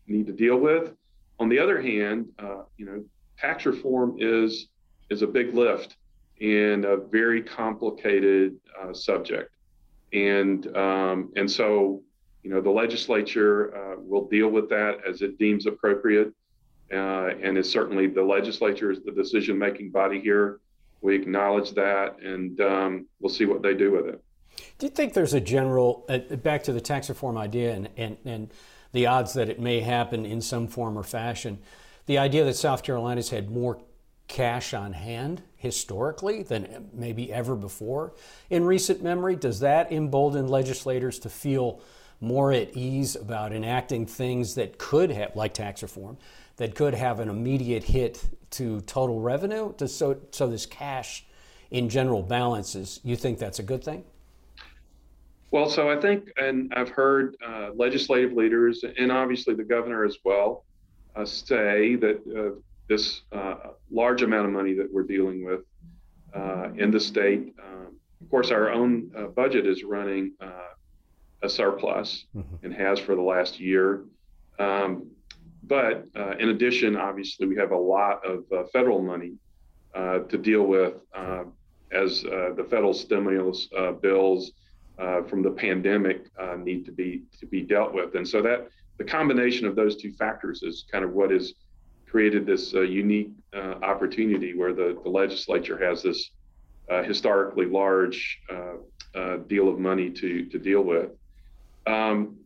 need 0.09 0.27
to 0.27 0.33
deal 0.33 0.57
with. 0.57 0.93
On 1.39 1.49
the 1.49 1.59
other 1.59 1.81
hand, 1.81 2.27
uh, 2.39 2.63
you 2.77 2.85
know, 2.85 3.03
tax 3.37 3.65
reform 3.65 4.15
is 4.19 4.67
is 5.09 5.21
a 5.21 5.27
big 5.27 5.53
lift 5.53 5.95
and 6.41 6.85
a 6.85 6.97
very 6.97 7.41
complicated 7.41 8.55
uh, 8.81 8.93
subject, 8.93 9.51
and 10.13 10.75
um, 10.75 11.31
and 11.35 11.49
so 11.49 12.01
you 12.43 12.49
know 12.49 12.61
the 12.61 12.69
legislature 12.69 13.75
uh, 13.75 13.95
will 13.99 14.27
deal 14.27 14.49
with 14.49 14.69
that 14.69 14.99
as 15.07 15.21
it 15.21 15.37
deems 15.37 15.65
appropriate, 15.65 16.33
and 16.91 17.57
it's 17.57 17.69
certainly 17.69 18.07
the 18.07 18.23
legislature 18.23 18.91
is 18.91 19.01
the 19.03 19.11
decision 19.11 19.57
making 19.57 19.91
body 19.91 20.19
here 20.19 20.59
we 21.01 21.15
acknowledge 21.15 21.71
that, 21.71 22.19
and 22.21 22.59
um, 22.61 23.05
we'll 23.19 23.29
see 23.29 23.45
what 23.45 23.61
they 23.61 23.73
do 23.73 23.91
with 23.91 24.07
it. 24.07 24.21
Do 24.77 24.85
you 24.85 24.89
think 24.89 25.13
there's 25.13 25.33
a 25.33 25.39
general, 25.39 26.05
uh, 26.09 26.17
back 26.35 26.63
to 26.63 26.73
the 26.73 26.81
tax 26.81 27.09
reform 27.09 27.37
idea 27.37 27.73
and, 27.73 27.89
and, 27.95 28.17
and 28.25 28.51
the 28.91 29.05
odds 29.05 29.34
that 29.34 29.50
it 29.50 29.60
may 29.60 29.81
happen 29.81 30.25
in 30.25 30.41
some 30.41 30.67
form 30.67 30.98
or 30.98 31.03
fashion, 31.03 31.60
the 32.05 32.17
idea 32.17 32.43
that 32.46 32.55
South 32.55 32.84
Carolina's 32.84 33.29
had 33.29 33.50
more 33.50 33.79
cash 34.27 34.74
on 34.74 34.93
hand 34.93 35.41
historically 35.55 36.43
than 36.43 36.89
maybe 36.93 37.34
ever 37.34 37.55
before 37.55 38.13
in 38.50 38.63
recent 38.63 39.03
memory, 39.03 39.36
does 39.36 39.60
that 39.60 39.91
embolden 39.91 40.48
legislators 40.48 41.19
to 41.19 41.29
feel 41.29 41.81
more 42.22 42.51
at 42.51 42.75
ease 42.75 43.15
about 43.15 43.53
enacting 43.53 44.05
things 44.05 44.55
that 44.55 44.77
could 44.77 45.10
have, 45.10 45.36
like 45.36 45.53
tax 45.53 45.81
reform, 45.81 46.17
that 46.58 46.75
could 46.75 46.93
have 46.93 47.19
an 47.19 47.29
immediate 47.29 47.84
hit 47.84 48.22
to 48.51 48.81
total 48.81 49.22
revenue. 49.22 49.74
Does, 49.77 49.96
so, 49.96 50.17
so 50.31 50.48
this 50.48 50.65
cash 50.65 51.25
in 51.72 51.88
general 51.88 52.22
balances, 52.22 53.00
you 53.03 53.15
think 53.15 53.39
that's 53.39 53.60
a 53.60 53.63
good 53.63 53.84
thing? 53.84 54.03
Well, 55.51 55.70
so 55.70 55.89
I 55.89 56.00
think, 56.00 56.32
and 56.38 56.72
I've 56.75 56.89
heard 56.89 57.36
uh, 57.46 57.72
legislative 57.75 58.34
leaders 58.34 58.84
and 58.98 59.12
obviously 59.12 59.56
the 59.56 59.63
governor 59.63 60.06
as 60.06 60.18
well 60.24 60.65
uh, 61.15 61.25
say 61.25 61.96
that 61.96 62.22
uh, 62.27 62.60
this 62.88 63.22
uh, 63.32 63.56
large 63.89 64.22
amount 64.22 64.46
of 64.46 64.51
money 64.51 64.74
that 64.74 64.91
we're 64.91 65.03
dealing 65.03 65.44
with 65.44 65.62
uh, 66.36 66.70
in 66.75 66.91
the 66.91 67.00
state, 67.00 67.53
um, 67.63 67.96
of 68.22 68.29
course, 68.29 68.51
our 68.51 68.70
own 68.70 69.12
uh, 69.18 69.24
budget 69.24 69.65
is 69.65 69.84
running 69.84 70.34
a 71.41 71.50
surplus 71.50 72.25
mm-hmm. 72.36 72.65
and 72.65 72.74
has 72.74 73.00
for 73.00 73.15
the 73.15 73.22
last 73.22 73.60
year. 73.60 74.03
Um, 74.60 75.08
but 75.63 76.06
uh, 76.15 76.36
in 76.38 76.50
addition, 76.50 76.98
obviously, 76.98 77.48
we 77.48 77.56
have 77.56 77.72
a 77.72 77.77
lot 77.77 78.25
of 78.25 78.44
uh, 78.51 78.63
federal 78.74 79.01
money 79.01 79.34
uh, 79.96 80.20
to 80.20 80.38
deal 80.38 80.63
with 80.63 80.94
uh, 81.13 81.44
as 81.91 82.24
uh, 82.25 82.53
the 82.56 82.65
federal 82.70 82.94
stimulus 82.94 83.68
uh, 85.00 85.24
from 85.24 85.41
the 85.41 85.51
pandemic 85.51 86.25
need 86.58 86.86
to 86.86 86.91
be 86.91 87.24
to 87.39 87.46
be 87.46 87.62
dealt 87.62 87.94
with. 87.94 88.15
And 88.15 88.27
so 88.27 88.41
that 88.41 88.68
the 88.98 89.03
combination 89.03 89.65
of 89.65 89.75
those 89.75 89.96
two 89.96 90.12
factors 90.13 90.62
is 90.62 90.86
kind 90.91 91.06
of 91.06 91.13
what 91.13 91.32
has 91.32 91.53
created 92.08 92.46
this 92.46 92.74
unique 92.74 93.32
opportunity 93.53 94.58
where 94.58 94.74
the, 94.74 95.00
the 95.03 95.10
legislature 95.10 95.77
has 95.77 96.03
this 96.03 96.32
historically 97.06 97.65
large 97.65 98.41
deal 99.48 99.70
of 99.70 99.79
money 99.79 100.10
to 100.10 100.46
to 100.46 100.60
deal 100.60 100.82
with. 100.82 101.12
Um, 101.88 102.39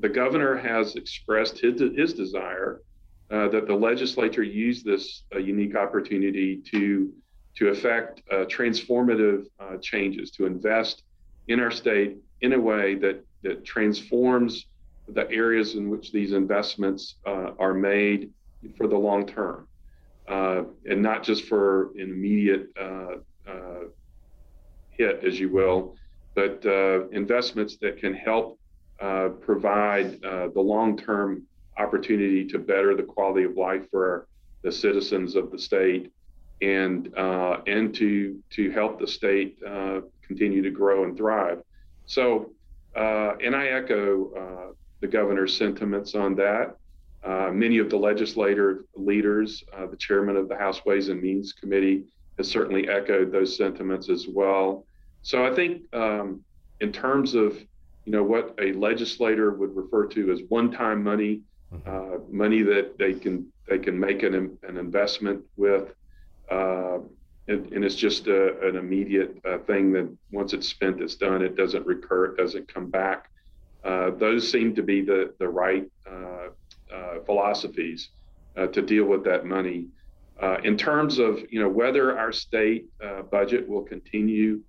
the 0.00 0.08
governor 0.08 0.56
has 0.56 0.96
expressed 0.96 1.58
his, 1.58 1.80
his 1.96 2.14
desire 2.14 2.82
uh, 3.30 3.48
that 3.48 3.66
the 3.66 3.74
legislature 3.74 4.42
use 4.42 4.82
this 4.82 5.24
uh, 5.34 5.38
unique 5.38 5.76
opportunity 5.76 6.62
to 6.72 7.12
to 7.56 7.68
effect 7.68 8.22
uh, 8.30 8.44
transformative 8.44 9.46
uh, 9.58 9.76
changes, 9.82 10.30
to 10.30 10.46
invest 10.46 11.02
in 11.48 11.60
our 11.60 11.70
state 11.70 12.18
in 12.40 12.52
a 12.52 12.60
way 12.60 12.94
that 12.94 13.24
that 13.42 13.64
transforms 13.64 14.66
the 15.08 15.30
areas 15.30 15.74
in 15.74 15.88
which 15.88 16.12
these 16.12 16.32
investments 16.32 17.16
uh, 17.26 17.52
are 17.58 17.74
made 17.74 18.30
for 18.76 18.86
the 18.86 18.96
long 18.96 19.26
term, 19.26 19.66
uh, 20.28 20.62
and 20.88 21.00
not 21.00 21.22
just 21.22 21.44
for 21.44 21.90
an 21.96 22.10
immediate 22.10 22.68
hit, 24.90 25.22
as 25.24 25.38
you 25.38 25.48
will, 25.48 25.94
but 26.34 26.64
investments 27.12 27.76
that 27.80 27.98
can 27.98 28.12
help 28.12 28.58
uh, 29.00 29.28
provide 29.40 30.22
uh, 30.24 30.48
the 30.48 30.60
long-term 30.60 31.44
opportunity 31.76 32.44
to 32.44 32.58
better 32.58 32.96
the 32.96 33.02
quality 33.02 33.44
of 33.44 33.56
life 33.56 33.88
for 33.92 34.26
the 34.62 34.72
citizens 34.72 35.36
of 35.36 35.52
the 35.52 35.58
state 35.58 36.10
and 36.60 37.16
uh, 37.16 37.60
and 37.66 37.94
to 37.94 38.38
to 38.50 38.70
help 38.70 38.98
the 38.98 39.06
state 39.06 39.58
uh, 39.66 40.00
continue 40.26 40.62
to 40.62 40.70
grow 40.70 41.04
and 41.04 41.16
thrive. 41.16 41.62
So, 42.06 42.52
uh, 42.96 43.36
and 43.44 43.54
I 43.54 43.68
echo 43.68 44.74
the 45.00 45.06
governor's 45.06 45.56
sentiments 45.56 46.14
on 46.14 46.34
that. 46.36 46.76
many 47.52 47.78
of 47.78 47.88
the 47.90 47.96
legislative 47.96 48.78
leaders, 48.96 49.62
the 49.90 49.96
chairman 49.96 50.36
of 50.36 50.48
the 50.48 50.56
House 50.56 50.84
Ways 50.84 51.08
and 51.08 51.22
Means 51.22 51.52
Committee, 51.52 52.04
has 52.36 52.48
certainly 52.48 52.88
echoed 52.88 53.30
those 53.30 53.56
sentiments 53.56 54.08
as 54.08 54.26
well. 54.26 54.84
So 55.22 55.44
I 55.44 55.54
think 55.54 55.82
um, 55.94 56.42
in 56.80 56.92
terms 56.92 57.34
of 57.34 57.58
you 58.04 58.12
know 58.12 58.22
what 58.22 58.54
a 58.58 58.72
legislator 58.72 59.50
would 59.52 59.76
refer 59.76 60.06
to 60.06 60.32
as 60.32 60.40
one-time 60.48 61.02
money, 61.02 61.42
mm-hmm. 61.72 61.90
uh, 61.90 62.18
money 62.30 62.62
that 62.62 62.96
they 62.98 63.12
can 63.12 63.52
they 63.68 63.78
can 63.78 63.98
make 64.00 64.22
an, 64.22 64.56
an 64.62 64.76
investment 64.78 65.44
with, 65.56 65.92
uh, 66.50 66.98
and, 67.48 67.72
and, 67.72 67.84
it's 67.84 67.94
just 67.94 68.26
a, 68.26 68.58
an 68.66 68.76
immediate 68.76 69.38
uh, 69.44 69.58
thing 69.58 69.92
that 69.92 70.08
once 70.30 70.52
it's 70.52 70.68
spent, 70.68 71.00
it's 71.00 71.14
done. 71.14 71.42
It 71.42 71.56
doesn't 71.56 71.86
recur. 71.86 72.26
It 72.26 72.36
doesn't 72.36 72.72
come 72.72 72.90
back. 72.90 73.30
Uh, 73.84 74.10
those 74.10 74.50
seem 74.50 74.74
to 74.74 74.82
be 74.82 75.02
the 75.02 75.34
the 75.38 75.48
right 75.48 75.90
uh, 76.10 76.48
uh, 76.94 77.20
philosophies 77.24 78.10
to 78.72 78.82
deal 78.82 79.04
with 79.04 79.22
that 79.22 79.46
money. 79.46 79.86
in 80.64 80.76
terms 80.76 81.20
of 81.20 81.38
you 81.48 81.60
know 81.60 81.68
whether 81.68 82.18
our 82.18 82.32
state 82.32 82.86
budget 83.30 83.68
will 83.68 83.82
continue 83.84 84.60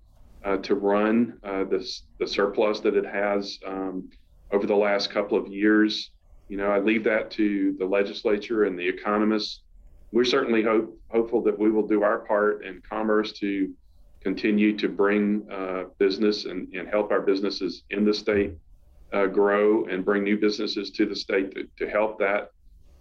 to 0.62 0.74
run 0.76 1.38
this, 1.68 2.04
the 2.18 2.26
surplus 2.26 2.78
that 2.80 2.94
it 2.94 3.04
has 3.04 3.58
um, 3.66 4.08
over 4.52 4.66
the 4.66 4.76
last 4.76 5.10
couple 5.10 5.36
of 5.36 5.48
years. 5.48 6.10
You 6.48 6.56
know, 6.56 6.70
I 6.70 6.78
leave 6.78 7.04
that 7.04 7.30
to 7.32 7.74
the 7.78 7.84
legislature 7.84 8.64
and 8.64 8.78
the 8.78 8.88
economists. 8.88 9.62
We're 10.12 10.24
certainly 10.24 10.62
hope, 10.62 10.98
hopeful 11.08 11.42
that 11.42 11.58
we 11.58 11.70
will 11.70 11.86
do 11.86 12.02
our 12.02 12.18
part 12.18 12.64
in 12.64 12.82
commerce 12.88 13.32
to 13.34 13.72
continue 14.22 14.76
to 14.76 14.88
bring 14.88 15.46
uh, 15.50 15.84
business 15.98 16.44
and, 16.44 16.68
and 16.74 16.88
help 16.88 17.10
our 17.10 17.20
businesses 17.20 17.84
in 17.90 18.04
the 18.04 18.12
state 18.12 18.54
uh, 19.12 19.26
grow 19.26 19.86
and 19.86 20.04
bring 20.04 20.24
new 20.24 20.38
businesses 20.38 20.90
to 20.90 21.06
the 21.06 21.16
state 21.16 21.54
to, 21.54 21.68
to 21.78 21.90
help 21.90 22.18
that 22.18 22.50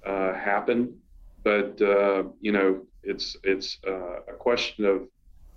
uh, 0.05 0.33
happen. 0.33 0.95
But 1.43 1.81
uh, 1.81 2.23
you 2.41 2.51
know, 2.51 2.81
it's 3.03 3.37
it's 3.43 3.77
a 3.85 4.33
question 4.37 4.85
of 4.85 5.07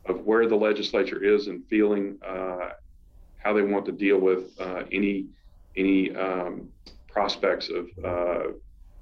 of 0.07 0.25
where 0.25 0.49
the 0.49 0.57
legislature 0.57 1.23
is 1.23 1.47
and 1.47 1.65
feeling 1.69 2.19
uh, 2.27 2.71
how 3.39 3.53
they 3.53 3.63
want 3.63 3.85
to 3.87 3.93
deal 3.93 4.19
with 4.19 4.51
uh, 4.61 4.83
any 4.91 5.27
any 5.77 6.15
um, 6.15 6.69
prospects 7.09 7.71
of 7.71 7.89
uh, 8.05 8.53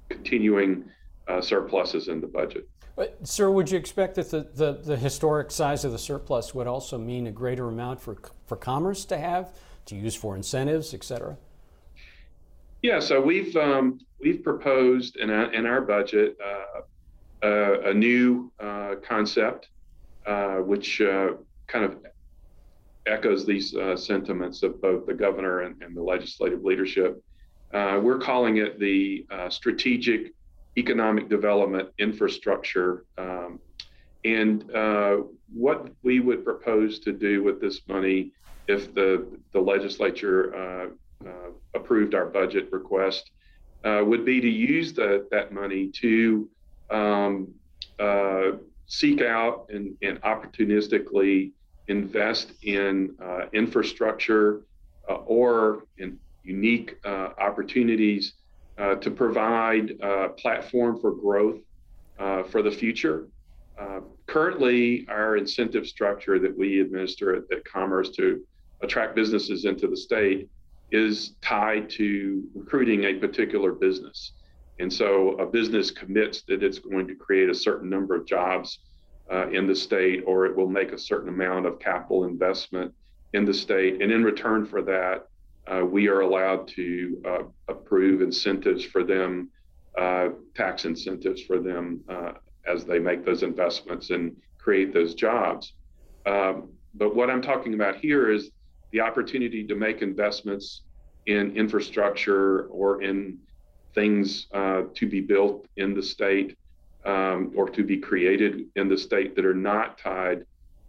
continuing 0.09 0.85
uh, 1.27 1.41
surpluses 1.41 2.07
in 2.07 2.21
the 2.21 2.27
budget. 2.27 2.67
But, 2.95 3.25
sir, 3.25 3.49
would 3.49 3.71
you 3.71 3.77
expect 3.77 4.15
that 4.15 4.29
the, 4.29 4.47
the, 4.53 4.73
the, 4.73 4.97
historic 4.97 5.49
size 5.49 5.85
of 5.85 5.91
the 5.91 5.97
surplus 5.97 6.53
would 6.53 6.67
also 6.67 6.97
mean 6.97 7.27
a 7.27 7.31
greater 7.31 7.67
amount 7.69 8.01
for, 8.01 8.17
for 8.45 8.57
commerce 8.57 9.05
to 9.05 9.17
have, 9.17 9.53
to 9.85 9.95
use 9.95 10.13
for 10.13 10.35
incentives, 10.35 10.93
et 10.93 11.03
cetera? 11.03 11.37
Yeah, 12.81 12.99
so 12.99 13.21
we've 13.21 13.55
um, 13.55 13.99
we've 14.19 14.43
proposed 14.43 15.17
in 15.17 15.29
our, 15.29 15.53
in 15.53 15.65
our 15.65 15.81
budget 15.81 16.35
uh, 16.43 17.45
uh, 17.45 17.81
a 17.89 17.93
new 17.93 18.51
concept 19.03 19.69
uh, 20.25 20.57
which 20.57 21.01
uh, 21.01 21.29
kind 21.65 21.83
of 21.85 21.97
echoes 23.07 23.45
these 23.45 23.75
uh, 23.75 23.97
sentiments 23.97 24.61
of 24.61 24.79
both 24.79 25.07
the 25.07 25.13
governor 25.13 25.61
and, 25.61 25.81
and 25.81 25.97
the 25.97 26.01
legislative 26.01 26.63
leadership. 26.63 27.23
we're 27.73 28.19
calling 28.19 28.57
it 28.57 28.79
the 28.79 29.25
Strategic 29.49 30.33
economic 30.77 31.29
development, 31.29 31.89
infrastructure. 31.97 33.05
Um, 33.17 33.59
and 34.23 34.69
uh, 34.73 35.17
what 35.53 35.89
we 36.03 36.19
would 36.19 36.45
propose 36.45 36.99
to 36.99 37.11
do 37.11 37.43
with 37.43 37.59
this 37.59 37.81
money 37.87 38.31
if 38.67 38.93
the, 38.93 39.27
the 39.51 39.59
legislature 39.59 40.55
uh, 40.55 41.27
uh, 41.27 41.51
approved 41.73 42.13
our 42.15 42.25
budget 42.25 42.71
request 42.71 43.31
uh, 43.83 44.01
would 44.05 44.25
be 44.25 44.39
to 44.39 44.49
use 44.49 44.93
the, 44.93 45.27
that 45.31 45.51
money 45.51 45.87
to 45.87 46.47
um, 46.91 47.53
uh, 47.99 48.51
seek 48.85 49.21
out 49.21 49.67
and, 49.69 49.95
and, 50.01 50.21
opportunistically 50.21 51.51
invest 51.87 52.51
in 52.63 53.15
infrastructure 53.53 54.61
or 55.07 55.83
in 55.97 56.17
unique 56.43 56.97
opportunities 57.05 58.33
to 58.77 59.11
provide 59.11 59.91
a 60.01 60.29
platform 60.29 60.99
for 60.99 61.11
growth 61.11 61.59
for 62.49 62.61
the 62.61 62.71
future. 62.71 63.27
Uh, 63.81 64.01
currently, 64.27 65.05
our 65.09 65.37
incentive 65.37 65.87
structure 65.87 66.37
that 66.37 66.55
we 66.55 66.81
administer 66.81 67.35
at, 67.35 67.43
at, 67.51 67.65
Commerce 67.65 68.09
to 68.11 68.43
attract 68.81 69.15
businesses 69.15 69.65
into 69.65 69.87
the 69.87 69.97
state 69.97 70.49
is 70.91 71.35
tied 71.41 71.89
to 71.89 72.43
recruiting 72.53 73.05
a 73.05 73.13
particular 73.15 73.71
business. 73.71 74.33
And 74.79 74.91
so 74.91 75.31
a 75.37 75.45
business 75.45 75.89
commits 75.89 76.43
that 76.43 76.63
it's 76.63 76.79
going 76.79 77.07
to 77.07 77.15
create 77.15 77.49
a 77.49 77.55
certain 77.55 77.89
number 77.89 78.15
of 78.15 78.25
jobs 78.25 78.79
uh, 79.31 79.49
in 79.49 79.65
the 79.65 79.75
state, 79.75 80.23
or 80.27 80.45
it 80.45 80.55
will 80.55 80.69
make 80.69 80.91
a 80.91 80.97
certain 80.97 81.29
amount 81.29 81.65
of 81.65 81.79
capital 81.79 82.25
investment 82.25 82.93
in 83.33 83.45
the 83.45 83.53
state. 83.53 84.01
And 84.01 84.11
in 84.11 84.23
return 84.23 84.65
for 84.65 84.81
that, 84.83 85.27
uh, 85.71 85.85
we 85.85 86.07
are 86.07 86.21
allowed 86.21 86.67
to 86.67 87.21
uh, 87.25 87.43
approve 87.69 88.21
incentives 88.21 88.83
for 88.83 89.03
them, 89.03 89.49
uh, 89.97 90.29
tax 90.55 90.85
incentives 90.85 91.41
for 91.43 91.59
them 91.59 92.01
uh, 92.09 92.33
as 92.67 92.83
they 92.83 92.99
make 92.99 93.25
those 93.25 93.43
investments 93.43 94.09
and 94.09 94.35
create 94.57 94.93
those 94.93 95.13
jobs. 95.13 95.73
Um, 96.25 96.69
but 96.93 97.15
what 97.15 97.29
I'm 97.29 97.41
talking 97.41 97.73
about 97.73 97.95
here 97.95 98.29
is 98.29 98.51
the 98.91 98.99
opportunity 98.99 99.65
to 99.65 99.75
make 99.75 100.01
investments 100.01 100.81
in 101.25 101.55
infrastructure 101.55 102.65
or 102.65 103.01
in 103.01 103.37
things 103.95 104.47
uh, 104.53 104.83
to 104.95 105.07
be 105.07 105.21
built 105.21 105.65
in 105.77 105.93
the 105.93 106.03
state 106.03 106.57
um, 107.05 107.51
or 107.55 107.69
to 107.69 107.83
be 107.83 107.97
created 107.97 108.65
in 108.75 108.89
the 108.89 108.97
state 108.97 109.35
that 109.35 109.45
are 109.45 109.53
not 109.53 109.97
tied 109.97 110.45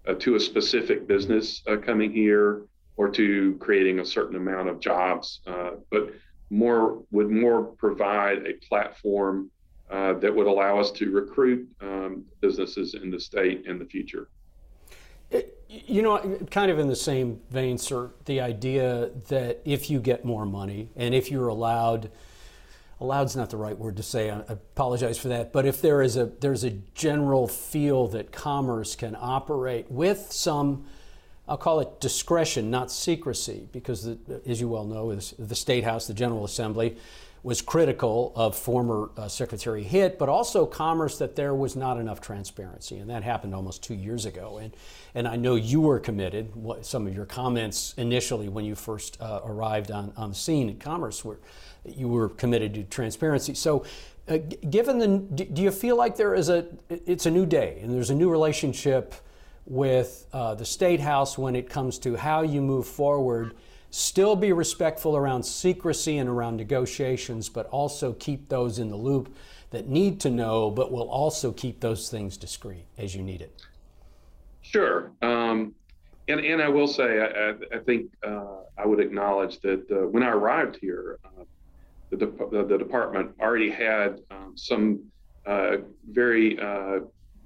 uh, 0.08 0.14
to 0.14 0.34
a 0.34 0.40
specific 0.40 1.06
business 1.06 1.62
coming 1.84 2.12
here 2.12 2.64
or 2.96 3.08
to 3.10 3.56
creating 3.58 4.00
a 4.00 4.04
certain 4.04 4.36
amount 4.36 4.68
of 4.68 4.80
jobs, 4.80 5.40
uh, 5.46 5.72
but 5.90 6.12
more 6.50 7.02
would 7.10 7.30
more 7.30 7.62
provide 7.62 8.46
a 8.46 8.52
platform 8.68 9.50
uh, 9.90 10.14
that 10.14 10.34
would 10.34 10.46
allow 10.46 10.78
us 10.78 10.90
to 10.90 11.10
recruit 11.10 11.68
um, 11.80 12.24
businesses 12.40 12.94
in 12.94 13.10
the 13.10 13.20
state 13.20 13.64
in 13.66 13.78
the 13.78 13.84
future. 13.84 14.28
You 15.68 16.02
know, 16.02 16.38
kind 16.50 16.70
of 16.70 16.78
in 16.78 16.88
the 16.88 16.96
same 16.96 17.40
vein, 17.50 17.78
sir, 17.78 18.10
the 18.26 18.42
idea 18.42 19.10
that 19.28 19.62
if 19.64 19.88
you 19.88 20.00
get 20.00 20.22
more 20.24 20.44
money 20.44 20.90
and 20.96 21.14
if 21.14 21.30
you're 21.30 21.48
allowed, 21.48 22.10
allowed's 23.00 23.34
not 23.34 23.48
the 23.48 23.56
right 23.56 23.78
word 23.78 23.96
to 23.96 24.02
say, 24.02 24.30
I 24.30 24.40
apologize 24.48 25.16
for 25.18 25.28
that, 25.28 25.50
but 25.50 25.64
if 25.64 25.80
there 25.80 26.02
is 26.02 26.18
a 26.18 26.26
there's 26.26 26.64
a 26.64 26.70
general 26.94 27.48
feel 27.48 28.06
that 28.08 28.32
commerce 28.32 28.94
can 28.94 29.16
operate 29.18 29.90
with 29.90 30.30
some 30.30 30.84
I'll 31.52 31.58
call 31.58 31.80
it 31.80 32.00
discretion, 32.00 32.70
not 32.70 32.90
secrecy, 32.90 33.68
because 33.72 34.04
the, 34.04 34.40
as 34.46 34.58
you 34.58 34.68
well 34.68 34.86
know, 34.86 35.14
the 35.14 35.54
State 35.54 35.84
House, 35.84 36.06
the 36.06 36.14
General 36.14 36.46
Assembly, 36.46 36.96
was 37.42 37.60
critical 37.60 38.32
of 38.34 38.56
former 38.56 39.10
uh, 39.18 39.28
Secretary 39.28 39.82
Hitt, 39.82 40.18
but 40.18 40.30
also 40.30 40.64
Commerce 40.64 41.18
that 41.18 41.36
there 41.36 41.54
was 41.54 41.76
not 41.76 41.98
enough 41.98 42.22
transparency, 42.22 42.96
and 42.96 43.10
that 43.10 43.22
happened 43.22 43.54
almost 43.54 43.82
two 43.82 43.92
years 43.92 44.24
ago. 44.24 44.56
And 44.62 44.74
and 45.14 45.28
I 45.28 45.36
know 45.36 45.56
you 45.56 45.82
were 45.82 46.00
committed. 46.00 46.56
What, 46.56 46.86
some 46.86 47.06
of 47.06 47.14
your 47.14 47.26
comments 47.26 47.92
initially 47.98 48.48
when 48.48 48.64
you 48.64 48.74
first 48.74 49.20
uh, 49.20 49.40
arrived 49.44 49.90
on, 49.90 50.14
on 50.16 50.30
the 50.30 50.34
scene 50.34 50.70
at 50.70 50.80
Commerce 50.80 51.22
were 51.22 51.38
you 51.84 52.08
were 52.08 52.30
committed 52.30 52.72
to 52.74 52.84
transparency. 52.84 53.52
So. 53.52 53.84
Uh, 54.28 54.38
given 54.70 55.00
the, 55.00 55.08
do 55.34 55.60
you 55.60 55.72
feel 55.72 55.96
like 55.96 56.16
there 56.16 56.32
is 56.32 56.48
a, 56.48 56.64
it's 56.88 57.26
a 57.26 57.30
new 57.30 57.44
day 57.44 57.80
and 57.82 57.92
there's 57.92 58.08
a 58.08 58.14
new 58.14 58.30
relationship 58.30 59.14
with 59.66 60.26
uh, 60.32 60.54
the 60.54 60.64
state 60.64 61.00
house 61.00 61.38
when 61.38 61.54
it 61.54 61.68
comes 61.68 61.98
to 62.00 62.16
how 62.16 62.42
you 62.42 62.60
move 62.60 62.86
forward 62.86 63.54
still 63.90 64.34
be 64.34 64.52
respectful 64.52 65.16
around 65.16 65.42
secrecy 65.42 66.18
and 66.18 66.28
around 66.28 66.56
negotiations, 66.56 67.48
but 67.48 67.66
also 67.66 68.14
keep 68.14 68.48
those 68.48 68.78
in 68.78 68.88
the 68.88 68.96
loop 68.96 69.34
that 69.70 69.86
need 69.86 70.18
to 70.20 70.30
know, 70.30 70.70
but 70.70 70.90
will 70.90 71.10
also 71.10 71.52
keep 71.52 71.80
those 71.80 72.08
things 72.10 72.36
discreet 72.36 72.86
as 72.96 73.14
you 73.14 73.22
need 73.22 73.42
it? 73.42 73.62
Sure. 74.62 75.12
Um, 75.20 75.74
and, 76.28 76.40
and 76.40 76.62
I 76.62 76.68
will 76.68 76.88
say, 76.88 77.20
I, 77.20 77.54
I 77.74 77.78
think 77.80 78.10
uh, 78.26 78.62
I 78.78 78.86
would 78.86 79.00
acknowledge 79.00 79.60
that 79.60 79.90
uh, 79.90 80.06
when 80.08 80.22
I 80.22 80.30
arrived 80.30 80.78
here, 80.80 81.18
uh, 81.24 81.44
the, 82.10 82.16
de- 82.16 82.64
the, 82.64 82.78
department 82.78 83.32
already 83.40 83.70
had 83.70 84.20
um, 84.30 84.52
some 84.56 85.00
uh, 85.46 85.78
very 86.10 86.58
uh, 86.58 87.00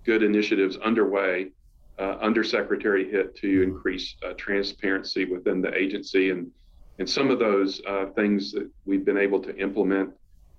good 0.04 0.22
initiatives 0.22 0.76
underway 0.78 1.50
uh, 1.98 2.16
Undersecretary 2.20 3.10
Hitt 3.10 3.36
to 3.36 3.46
mm-hmm. 3.46 3.70
increase 3.70 4.14
uh, 4.24 4.32
transparency 4.34 5.24
within 5.24 5.60
the 5.60 5.74
agency. 5.74 6.30
And, 6.30 6.50
and 6.98 7.08
some 7.08 7.30
of 7.30 7.38
those 7.38 7.80
uh, 7.86 8.06
things 8.14 8.52
that 8.52 8.68
we've 8.84 9.04
been 9.04 9.18
able 9.18 9.40
to 9.40 9.56
implement 9.56 10.10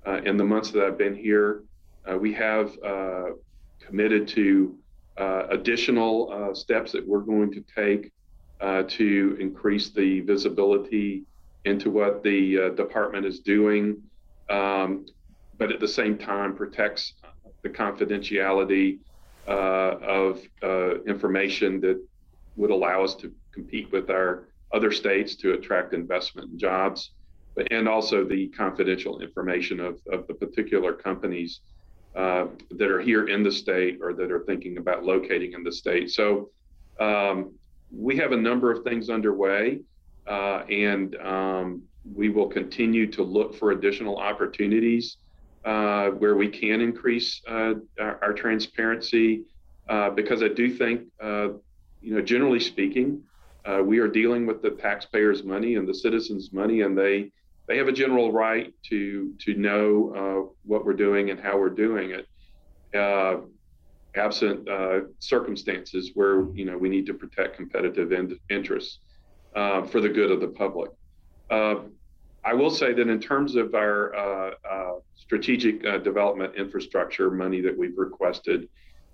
uh, 0.05 0.21
in 0.23 0.37
the 0.37 0.43
months 0.43 0.71
that 0.71 0.83
I've 0.83 0.97
been 0.97 1.15
here, 1.15 1.63
uh, 2.09 2.17
we 2.17 2.33
have 2.33 2.71
uh, 2.83 3.31
committed 3.79 4.27
to 4.29 4.75
additional 5.49 6.53
steps 6.53 6.91
that 6.91 7.05
we're 7.05 7.21
going 7.21 7.51
to 7.51 7.63
take 7.75 8.11
to 8.87 9.37
increase 9.39 9.89
the 9.89 10.21
visibility 10.21 11.23
into 11.65 11.89
what 11.89 12.21
the 12.21 12.71
department 12.77 13.25
is 13.25 13.39
doing, 13.39 13.97
um, 14.49 15.07
but 15.57 15.71
at 15.71 15.79
the 15.79 15.87
same 15.87 16.19
time 16.19 16.55
protects 16.55 17.13
the 17.63 17.69
confidentiality 17.69 18.99
of 19.51 20.41
uh, 20.63 21.01
information 21.03 21.79
that 21.81 22.01
would 22.55 22.71
allow 22.71 23.03
us 23.03 23.15
to 23.15 23.31
compete 23.53 23.91
with 23.91 24.09
our 24.09 24.47
other 24.73 24.91
states 24.91 25.35
to 25.35 25.53
attract 25.53 25.93
investment 25.93 26.49
and 26.49 26.59
jobs, 26.59 27.11
and 27.71 27.87
also 27.87 28.23
the 28.23 28.47
confidential 28.49 29.19
information 29.21 29.79
of, 29.79 29.99
of 30.11 30.27
the 30.27 30.33
particular 30.33 30.93
companies 30.93 31.61
uh, 32.15 32.47
that 32.71 32.89
are 32.89 32.99
here 32.99 33.27
in 33.27 33.43
the 33.43 33.51
state 33.51 33.99
or 34.01 34.13
that 34.13 34.31
are 34.31 34.43
thinking 34.45 34.77
about 34.77 35.03
locating 35.03 35.53
in 35.53 35.63
the 35.63 35.71
state. 35.71 36.09
So 36.11 36.49
um, 36.99 37.53
we 37.91 38.17
have 38.17 38.31
a 38.31 38.37
number 38.37 38.71
of 38.71 38.83
things 38.83 39.09
underway, 39.09 39.81
uh, 40.27 40.63
and 40.69 41.15
um, 41.17 41.83
we 42.15 42.29
will 42.29 42.47
continue 42.47 43.09
to 43.11 43.23
look 43.23 43.55
for 43.55 43.71
additional 43.71 44.17
opportunities 44.17 45.17
uh, 45.65 46.09
where 46.11 46.35
we 46.35 46.47
can 46.47 46.81
increase 46.81 47.41
uh, 47.47 47.73
our, 47.99 48.19
our, 48.23 48.33
transparency, 48.33 49.43
uh, 49.89 50.09
because 50.09 50.41
I 50.41 50.47
do 50.47 50.73
think, 50.73 51.01
uh, 51.21 51.49
you 52.01 52.15
know, 52.15 52.21
generally 52.21 52.59
speaking, 52.59 53.21
uh, 53.65 53.81
we 53.83 53.99
are 53.99 54.07
dealing 54.07 54.45
with 54.45 54.61
the 54.61 54.71
taxpayers' 54.71 55.43
money 55.43 55.75
and 55.75 55.87
the 55.87 55.93
citizens' 55.93 56.53
money, 56.53 56.81
and 56.81 56.97
they 56.97 57.31
they 57.67 57.77
have 57.77 57.89
a 57.89 57.91
general 57.91 58.31
right 58.31 58.73
to 58.89 59.33
to 59.39 59.55
know 59.55 60.53
what 60.63 60.85
we're 60.85 60.93
doing 60.93 61.31
and 61.31 61.39
how 61.39 61.57
we're 61.57 61.69
doing 61.69 62.11
it. 62.11 62.25
absent 64.15 64.67
circumstances 65.19 66.11
where 66.13 66.47
you 66.53 66.63
know 66.63 66.77
we 66.77 66.87
need 66.87 67.05
to 67.07 67.13
protect 67.13 67.57
competitive 67.57 68.13
in- 68.13 68.39
interests 68.49 68.99
for 69.53 69.99
the 69.99 70.09
good 70.09 70.31
of 70.31 70.39
the 70.39 70.47
public. 70.47 70.91
I 72.47 72.53
will 72.53 72.69
say 72.69 72.93
that 72.93 73.09
in 73.09 73.19
terms 73.19 73.57
of 73.57 73.75
our 73.75 74.15
uh, 74.15 74.51
uh, 74.71 74.93
strategic 75.27 75.85
uh, 75.85 75.97
development 75.97 76.55
infrastructure 76.55 77.29
money 77.29 77.61
that 77.61 77.77
we've 77.77 77.97
requested, 77.97 78.67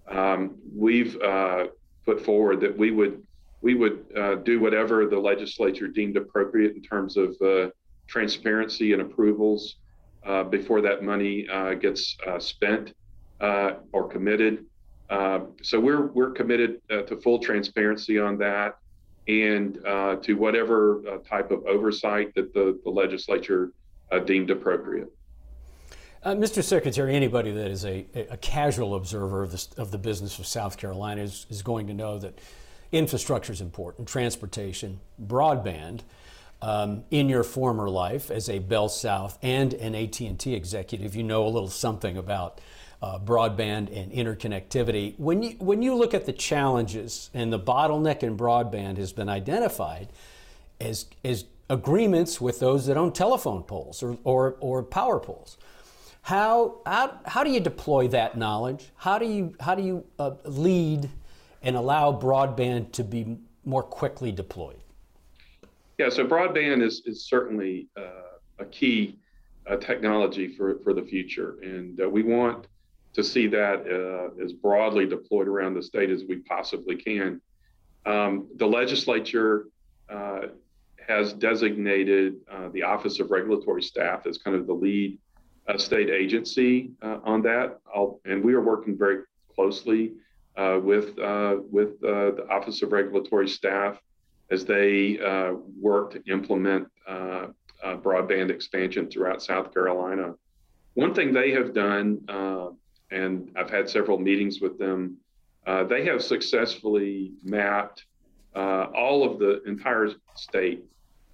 um, 0.07 0.55
we've 0.73 1.19
uh, 1.21 1.65
put 2.05 2.23
forward 2.23 2.61
that 2.61 2.77
we 2.77 2.91
would 2.91 3.21
we 3.61 3.75
would 3.75 4.05
uh, 4.17 4.35
do 4.35 4.59
whatever 4.59 5.05
the 5.05 5.17
legislature 5.17 5.87
deemed 5.87 6.17
appropriate 6.17 6.75
in 6.75 6.81
terms 6.81 7.15
of 7.15 7.33
uh, 7.41 7.69
transparency 8.07 8.91
and 8.93 9.01
approvals 9.01 9.77
before 10.49 10.81
that 10.81 11.03
money 11.03 11.47
gets 11.79 12.17
spent 12.39 12.93
or 13.39 14.07
committed. 14.09 14.65
so 15.61 15.79
we're 15.79 16.07
we're 16.07 16.31
committed 16.31 16.81
to 16.89 17.19
full 17.21 17.39
transparency 17.39 18.19
on 18.19 18.37
that 18.37 18.75
and 19.27 19.79
uh, 19.85 20.15
to 20.17 20.33
whatever 20.33 21.01
uh, 21.07 21.17
type 21.19 21.51
of 21.51 21.65
oversight 21.65 22.33
that 22.35 22.53
the, 22.53 22.79
the 22.83 22.89
legislature 22.89 23.71
uh, 24.11 24.19
deemed 24.19 24.49
appropriate. 24.49 25.11
Uh, 26.23 26.33
Mr. 26.35 26.63
Secretary, 26.63 27.13
anybody 27.13 27.51
that 27.51 27.69
is 27.69 27.83
a, 27.83 28.05
a 28.29 28.37
casual 28.37 28.95
observer 28.95 29.43
of, 29.43 29.51
this, 29.51 29.67
of 29.77 29.91
the 29.91 29.97
business 29.97 30.39
of 30.39 30.47
South 30.47 30.77
Carolina 30.77 31.21
is, 31.21 31.45
is 31.49 31.61
going 31.61 31.85
to 31.87 31.93
know 31.93 32.17
that 32.17 32.39
infrastructure 32.93 33.51
is 33.51 33.59
important, 33.59 34.07
transportation, 34.07 35.01
broadband. 35.21 36.01
um, 36.63 37.03
in 37.11 37.27
your 37.27 37.43
former 37.43 37.89
life 37.89 38.31
as 38.31 38.47
a 38.47 38.59
Bell 38.59 38.87
South 38.87 39.37
and 39.41 39.73
an 39.73 39.93
AT&T 39.93 40.53
executive, 40.55 41.13
you 41.13 41.21
know 41.21 41.45
a 41.45 41.49
little 41.49 41.69
something 41.69 42.15
about 42.15 42.61
uh, 43.01 43.19
broadband 43.19 43.93
and 43.93 44.13
interconnectivity. 44.13 45.19
When 45.19 45.43
you 45.43 45.49
when 45.59 45.81
you 45.81 45.93
look 45.93 46.13
at 46.13 46.25
the 46.25 46.31
challenges 46.31 47.29
and 47.33 47.51
the 47.51 47.59
bottleneck 47.59 48.23
in 48.23 48.37
broadband 48.37 48.95
has 48.95 49.11
been 49.11 49.27
identified 49.27 50.07
as 50.79 51.07
as 51.25 51.43
agreements 51.69 52.39
with 52.39 52.61
those 52.61 52.85
that 52.85 52.95
own 52.95 53.11
telephone 53.11 53.63
poles 53.63 54.01
or 54.01 54.17
or, 54.23 54.55
or 54.61 54.83
power 54.83 55.19
poles. 55.19 55.57
How, 56.23 56.79
how 56.85 57.19
how 57.25 57.43
do 57.43 57.51
you 57.51 57.59
deploy 57.59 58.07
that 58.07 58.37
knowledge? 58.37 58.85
How 58.95 59.19
do 59.19 59.25
you 59.25 59.53
how 59.59 59.75
do 59.75 59.83
you 59.83 60.05
uh, 60.17 60.31
lead 60.45 61.09
and 61.61 61.75
allow 61.75 62.17
broadband 62.17 62.93
to 62.93 63.03
be 63.03 63.37
more 63.65 63.83
quickly 63.83 64.31
deployed? 64.31 64.79
Yeah, 65.97 66.07
so 66.07 66.25
broadband 66.25 66.81
is 66.81 67.01
is 67.05 67.25
certainly 67.25 67.89
uh, 67.97 68.39
a 68.59 68.65
key 68.65 69.19
uh, 69.67 69.75
technology 69.75 70.47
for 70.47 70.79
for 70.79 70.93
the 70.93 71.01
future, 71.03 71.57
and 71.61 71.99
uh, 71.99 72.09
we 72.09 72.23
want 72.23 72.67
to 73.11 73.21
see 73.21 73.47
that 73.47 73.85
uh, 73.85 74.41
as 74.41 74.53
broadly 74.53 75.05
deployed 75.05 75.49
around 75.49 75.73
the 75.73 75.83
state 75.83 76.09
as 76.09 76.23
we 76.23 76.37
possibly 76.37 76.95
can. 76.95 77.41
Um, 78.05 78.47
the 78.55 78.65
legislature 78.65 79.67
uh, 80.09 80.47
has 81.05 81.33
designated 81.33 82.35
uh, 82.49 82.69
the 82.69 82.83
Office 82.83 83.19
of 83.19 83.29
Regulatory 83.29 83.83
Staff 83.83 84.25
as 84.25 84.37
kind 84.37 84.55
of 84.55 84.67
the 84.67 84.73
lead 84.73 85.19
uh, 85.67 85.77
state 85.77 86.09
agency 86.09 86.91
uh, 87.01 87.19
on 87.23 87.41
that, 87.43 87.79
I'll, 87.93 88.19
and 88.25 88.43
we 88.43 88.53
are 88.53 88.61
working 88.61 88.97
very 88.97 89.23
closely 89.55 90.13
uh, 90.57 90.79
with 90.81 91.17
with 91.71 91.99
the 92.01 92.45
Office 92.49 92.81
of 92.81 92.91
Regulatory 92.91 93.47
Staff 93.47 94.01
as 94.51 94.65
they 94.65 95.17
work 95.79 96.11
to 96.11 96.23
implement 96.31 96.87
broadband 97.07 98.49
expansion 98.49 99.09
throughout 99.09 99.41
South 99.41 99.73
Carolina. 99.73 100.35
One 100.95 101.13
thing 101.13 101.33
they 101.33 101.51
have 101.51 101.73
done 101.73 102.25
and 103.13 103.51
I've 103.55 103.69
had 103.69 103.89
several 103.89 104.17
meetings 104.17 104.59
with 104.59 104.77
them. 104.77 105.17
Uh, 105.65 105.83
they 105.83 106.03
have 106.05 106.21
successfully 106.21 107.33
mapped 107.43 108.05
uh, 108.55 108.87
all 108.95 109.23
of 109.23 109.39
the 109.39 109.63
entire 109.63 110.09
state 110.35 110.83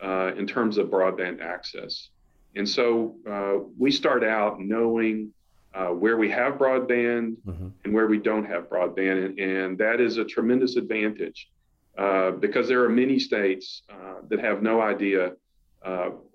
uh, 0.04 0.32
in 0.38 0.46
terms 0.46 0.78
of 0.78 0.88
broadband 0.88 1.42
access. 1.42 2.10
And 2.56 2.68
so 2.68 3.16
uh, 3.30 3.66
we 3.78 3.92
start 3.92 4.24
out 4.24 4.60
knowing 4.60 5.34
uh, 5.74 5.88
where 5.88 6.18
we 6.18 6.30
have 6.32 6.54
broadband 6.54 7.38
mm-hmm. 7.46 7.68
and 7.84 7.94
where 7.94 8.08
we 8.08 8.18
don't 8.18 8.46
have 8.46 8.70
broadband. 8.70 9.26
And, 9.26 9.40
and 9.40 9.78
that 9.78 10.02
is 10.02 10.18
a 10.18 10.26
tremendous 10.26 10.76
advantage 10.76 11.50
uh, 11.98 12.32
because 12.32 12.68
there 12.68 12.84
are 12.84 12.90
many 12.90 13.20
states 13.20 13.84
that 14.30 14.40
have 14.40 14.62
no 14.62 14.82
idea 14.82 15.34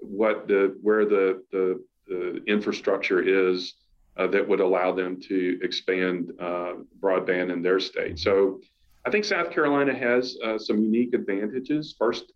what 0.00 0.48
the 0.48 0.76
where 0.82 1.04
the, 1.04 1.42
the, 1.52 1.84
the 2.08 2.42
infrastructure 2.46 3.20
is 3.20 3.74
uh, 4.16 4.26
that 4.28 4.46
would 4.46 4.60
allow 4.60 4.92
them 4.92 5.20
to 5.20 5.58
expand 5.62 6.32
uh, 6.40 6.74
broadband 7.00 7.52
in 7.52 7.62
their 7.62 7.80
state. 7.80 8.18
So 8.18 8.60
I 9.04 9.10
think 9.10 9.24
South 9.24 9.50
Carolina 9.50 9.94
has 9.94 10.36
uh, 10.44 10.58
some 10.58 10.82
unique 10.82 11.14
advantages. 11.14 11.94
First, 11.98 12.32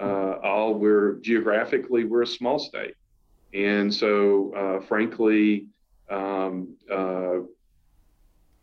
uh, 0.00 0.38
all 0.42 0.74
we're 0.74 1.14
geographically 1.20 2.04
we're 2.04 2.22
a 2.22 2.26
small 2.26 2.58
state, 2.58 2.94
and 3.52 3.92
so 3.92 4.54
uh, 4.54 4.80
frankly, 4.86 5.66
um, 6.10 6.74
uh, 6.90 7.38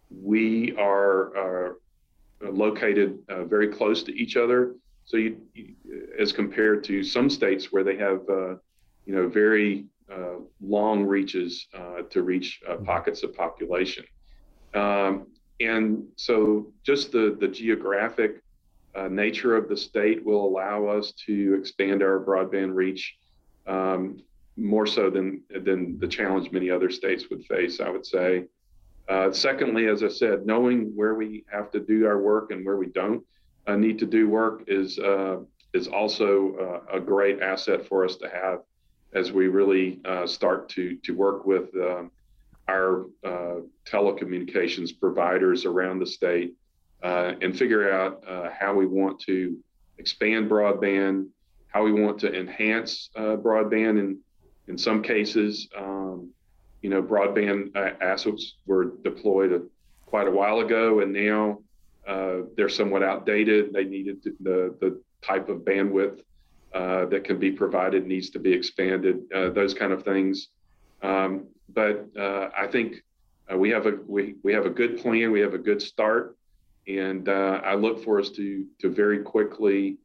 we 0.10 0.76
are, 0.78 1.36
are 1.38 1.78
located 2.42 3.20
very 3.46 3.68
close 3.68 4.04
to 4.04 4.16
each 4.16 4.38
other. 4.38 4.76
So, 5.06 5.18
you, 5.18 5.38
as 6.20 6.32
compared 6.32 6.84
to 6.86 7.04
some 7.04 7.30
states 7.30 7.72
where 7.72 7.84
they 7.84 7.98
have, 7.98 8.22
you 8.28 9.16
know, 9.16 9.28
very 9.28 9.86
uh, 10.12 10.40
long 10.60 11.04
reaches 11.04 11.68
uh, 11.78 12.02
to 12.10 12.24
reach 12.24 12.62
uh, 12.68 12.74
mm-hmm. 12.74 12.86
pockets 12.86 13.22
of 13.22 13.36
population. 13.36 14.04
Um, 14.74 15.28
and 15.60 16.06
so 16.16 16.72
just 16.84 17.12
the, 17.12 17.38
the 17.40 17.48
geographic 17.48 18.42
nature 19.10 19.56
of 19.56 19.70
the 19.70 19.78
state 19.78 20.26
will 20.26 20.46
allow 20.46 20.86
us 20.86 21.14
to 21.26 21.56
expand 21.58 22.04
our 22.04 22.20
broadband 22.20 22.76
reach 22.76 23.16
um, 23.66 24.22
more 24.60 24.86
so 24.86 25.10
than, 25.10 25.42
than 25.50 26.00
the 26.00 26.08
challenge 26.08 26.52
many 26.52 26.70
other 26.70 26.90
states 26.90 27.30
would 27.30 27.46
face, 27.46 27.80
I 27.80 27.90
would 27.90 28.06
say. 28.06 28.46
Uh, 29.08 29.32
secondly, 29.32 29.88
as 29.88 30.04
I 30.04 30.08
said, 30.10 30.46
knowing 30.46 30.96
where 30.96 31.16
we 31.16 31.44
have 31.52 31.72
to 31.72 31.80
do 31.80 32.06
our 32.06 32.20
work 32.20 32.52
and 32.52 32.66
where 32.66 32.78
we 32.78 32.88
don't 32.88 33.24
uh, 33.68 33.76
need 33.76 33.98
to 34.00 34.06
do 34.06 34.30
work 34.30 34.64
is 34.68 35.00
uh, 35.00 35.38
is 35.74 35.88
also 35.88 36.82
a 36.92 37.00
great 37.00 37.42
asset 37.42 37.86
for 37.88 38.04
us 38.04 38.16
to 38.16 38.28
have 38.28 38.62
as 39.14 39.32
we 39.32 39.48
really 39.48 40.00
uh, 40.06 40.26
start 40.26 40.70
to 40.70 40.96
to 41.04 41.14
work 41.14 41.46
with 41.46 41.74
um, 41.76 42.12
our 42.68 43.06
uh, 43.24 43.62
telecommunications 43.86 44.92
providers 45.00 45.66
around 45.66 46.00
the 46.00 46.06
state 46.06 46.54
uh, 47.02 47.34
and 47.42 47.58
figure 47.58 47.92
out 47.92 48.24
uh, 48.28 48.50
how 48.52 48.74
we 48.74 48.86
want 48.86 49.20
to 49.20 49.58
expand 49.98 50.50
broadband, 50.50 51.28
how 51.68 51.84
we 51.84 51.92
want 51.92 52.20
to 52.20 52.34
enhance 52.34 53.10
uh, 53.16 53.36
broadband, 53.36 54.00
and 54.00 54.18
in 54.70 54.78
some 54.78 55.02
cases, 55.02 55.68
um, 55.76 56.30
you 56.82 56.90
know, 56.90 57.02
broadband 57.02 57.76
assets 58.02 58.54
were 58.66 58.94
deployed 59.04 59.52
a, 59.52 59.62
quite 60.06 60.28
a 60.28 60.32
while 60.32 60.60
ago, 60.60 61.02
and 61.02 61.12
now 61.12 61.60
uh, 62.08 62.38
they're 62.56 62.70
somewhat 62.70 63.04
outdated. 63.04 63.74
They 63.74 63.84
needed 63.84 64.24
the 64.40 64.76
the 64.80 65.02
type 65.22 65.50
of 65.50 65.60
bandwidth 65.60 66.22
uh, 66.74 67.06
that 67.08 67.24
can 67.24 67.40
be 67.40 67.52
provided 67.52 68.06
needs 68.06 68.30
to 68.30 68.40
be 68.40 68.54
expanded, 68.54 69.24
uh, 69.36 69.50
those 69.50 69.74
kind 69.74 69.92
of 69.92 70.04
things. 70.04 70.50
Um, 71.02 71.48
but 71.74 72.08
uh, 72.18 72.50
I 72.58 72.68
think 72.68 73.04
uh, 73.52 73.58
we 73.58 73.72
have 73.72 73.88
a 73.88 73.94
we, 74.08 74.36
we 74.44 74.54
have 74.54 74.66
a 74.66 74.70
good 74.70 75.00
plan. 75.00 75.32
We 75.32 75.42
have 75.42 75.56
a 75.56 75.64
good 75.70 75.82
start, 75.82 76.38
and 76.88 77.28
uh, 77.28 77.62
I 77.66 77.74
look 77.74 78.04
for 78.04 78.20
us 78.20 78.30
to 78.32 78.66
to 78.82 78.90
very 78.90 79.20
quickly 79.20 79.98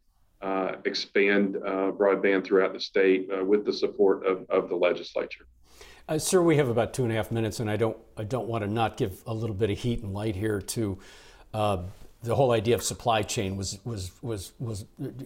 expand 0.85 1.55
broadband 1.55 2.45
throughout 2.45 2.73
the 2.73 2.81
state 2.81 3.29
with 3.45 3.65
the 3.65 3.73
support 3.73 4.27
of, 4.27 4.45
of 4.51 4.69
the 4.69 4.77
legislature. 4.77 5.47
Uh, 6.07 6.19
sir, 6.19 6.43
we 6.43 6.57
have 6.57 6.69
about 6.69 6.93
two 6.93 7.03
and 7.03 7.13
a 7.13 7.15
half 7.17 7.31
minutes, 7.31 7.61
and 7.61 7.71
I 7.71 7.77
don't 7.77 7.97
I 8.17 8.25
don't 8.25 8.47
want 8.47 8.63
to 8.63 8.71
not 8.71 8.99
give 8.99 9.23
a 9.27 9.33
little 9.33 9.57
bit 9.57 9.71
of 9.71 9.79
heat 9.79 10.03
and 10.03 10.13
light 10.13 10.37
here 10.37 10.61
to 10.61 10.99
uh, 11.55 11.79
the 12.23 12.35
whole 12.35 12.53
idea 12.53 12.75
of 12.75 12.83
supply 12.83 13.23
chain 13.23 13.57
was 13.57 13.79
was 13.85 14.13
was 14.21 14.53
was 14.59 14.85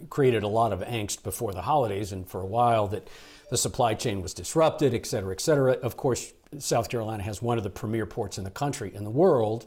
created 0.09 0.43
a 0.43 0.47
lot 0.47 0.71
of 0.71 0.79
angst 0.79 1.21
before 1.23 1.51
the 1.51 1.63
holidays, 1.63 2.13
and 2.13 2.29
for 2.29 2.41
a 2.41 2.45
while 2.45 2.87
that 2.87 3.09
the 3.49 3.57
supply 3.57 3.93
chain 3.93 4.21
was 4.21 4.33
disrupted, 4.33 4.93
et 4.93 5.05
cetera, 5.05 5.33
et 5.33 5.41
cetera. 5.41 5.73
Of 5.73 5.97
course, 5.97 6.33
South 6.59 6.87
Carolina 6.87 7.23
has 7.23 7.41
one 7.41 7.57
of 7.57 7.65
the 7.65 7.69
premier 7.69 8.05
ports 8.05 8.37
in 8.37 8.45
the 8.45 8.51
country, 8.51 8.95
in 8.95 9.03
the 9.03 9.09
world. 9.11 9.65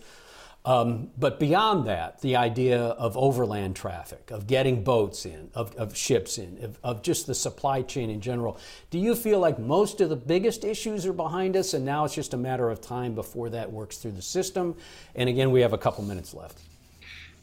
Um, 0.64 1.10
but 1.18 1.40
beyond 1.40 1.88
that, 1.88 2.20
the 2.20 2.36
idea 2.36 2.80
of 2.80 3.16
overland 3.16 3.74
traffic, 3.74 4.30
of 4.30 4.46
getting 4.46 4.84
boats 4.84 5.26
in, 5.26 5.50
of, 5.54 5.74
of 5.74 5.96
ships 5.96 6.38
in, 6.38 6.62
of, 6.62 6.78
of, 6.84 7.02
just 7.02 7.26
the 7.26 7.34
supply 7.34 7.82
chain 7.82 8.10
in 8.10 8.20
general, 8.20 8.60
do 8.90 8.98
you 8.98 9.16
feel 9.16 9.40
like 9.40 9.58
most 9.58 10.00
of 10.00 10.08
the 10.08 10.16
biggest 10.16 10.64
issues 10.64 11.04
are 11.04 11.12
behind 11.12 11.56
us 11.56 11.74
and 11.74 11.84
now 11.84 12.04
it's 12.04 12.14
just 12.14 12.32
a 12.32 12.36
matter 12.36 12.70
of 12.70 12.80
time 12.80 13.12
before 13.12 13.50
that 13.50 13.72
works 13.72 13.96
through 13.96 14.12
the 14.12 14.22
system? 14.22 14.76
And 15.16 15.28
again, 15.28 15.50
we 15.50 15.60
have 15.62 15.72
a 15.72 15.78
couple 15.78 16.04
minutes 16.04 16.32
left. 16.32 16.60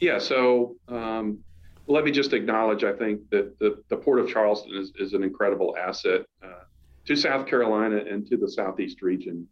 Yeah, 0.00 0.18
so 0.18 0.76
um, 0.88 1.40
let 1.88 2.04
me 2.04 2.10
just 2.10 2.32
acknowledge 2.32 2.84
I 2.84 2.94
think 2.94 3.28
that 3.30 3.58
the, 3.58 3.82
the 3.88 3.96
Port 3.98 4.18
of 4.18 4.30
Charleston 4.30 4.74
is, 4.76 4.92
is 4.98 5.12
an 5.12 5.22
incredible 5.22 5.76
asset 5.76 6.22
uh, 6.42 6.64
to 7.04 7.16
South 7.16 7.46
Carolina 7.46 7.96
and 7.96 8.26
to 8.28 8.38
the 8.38 8.50
Southeast 8.50 9.02
region. 9.02 9.46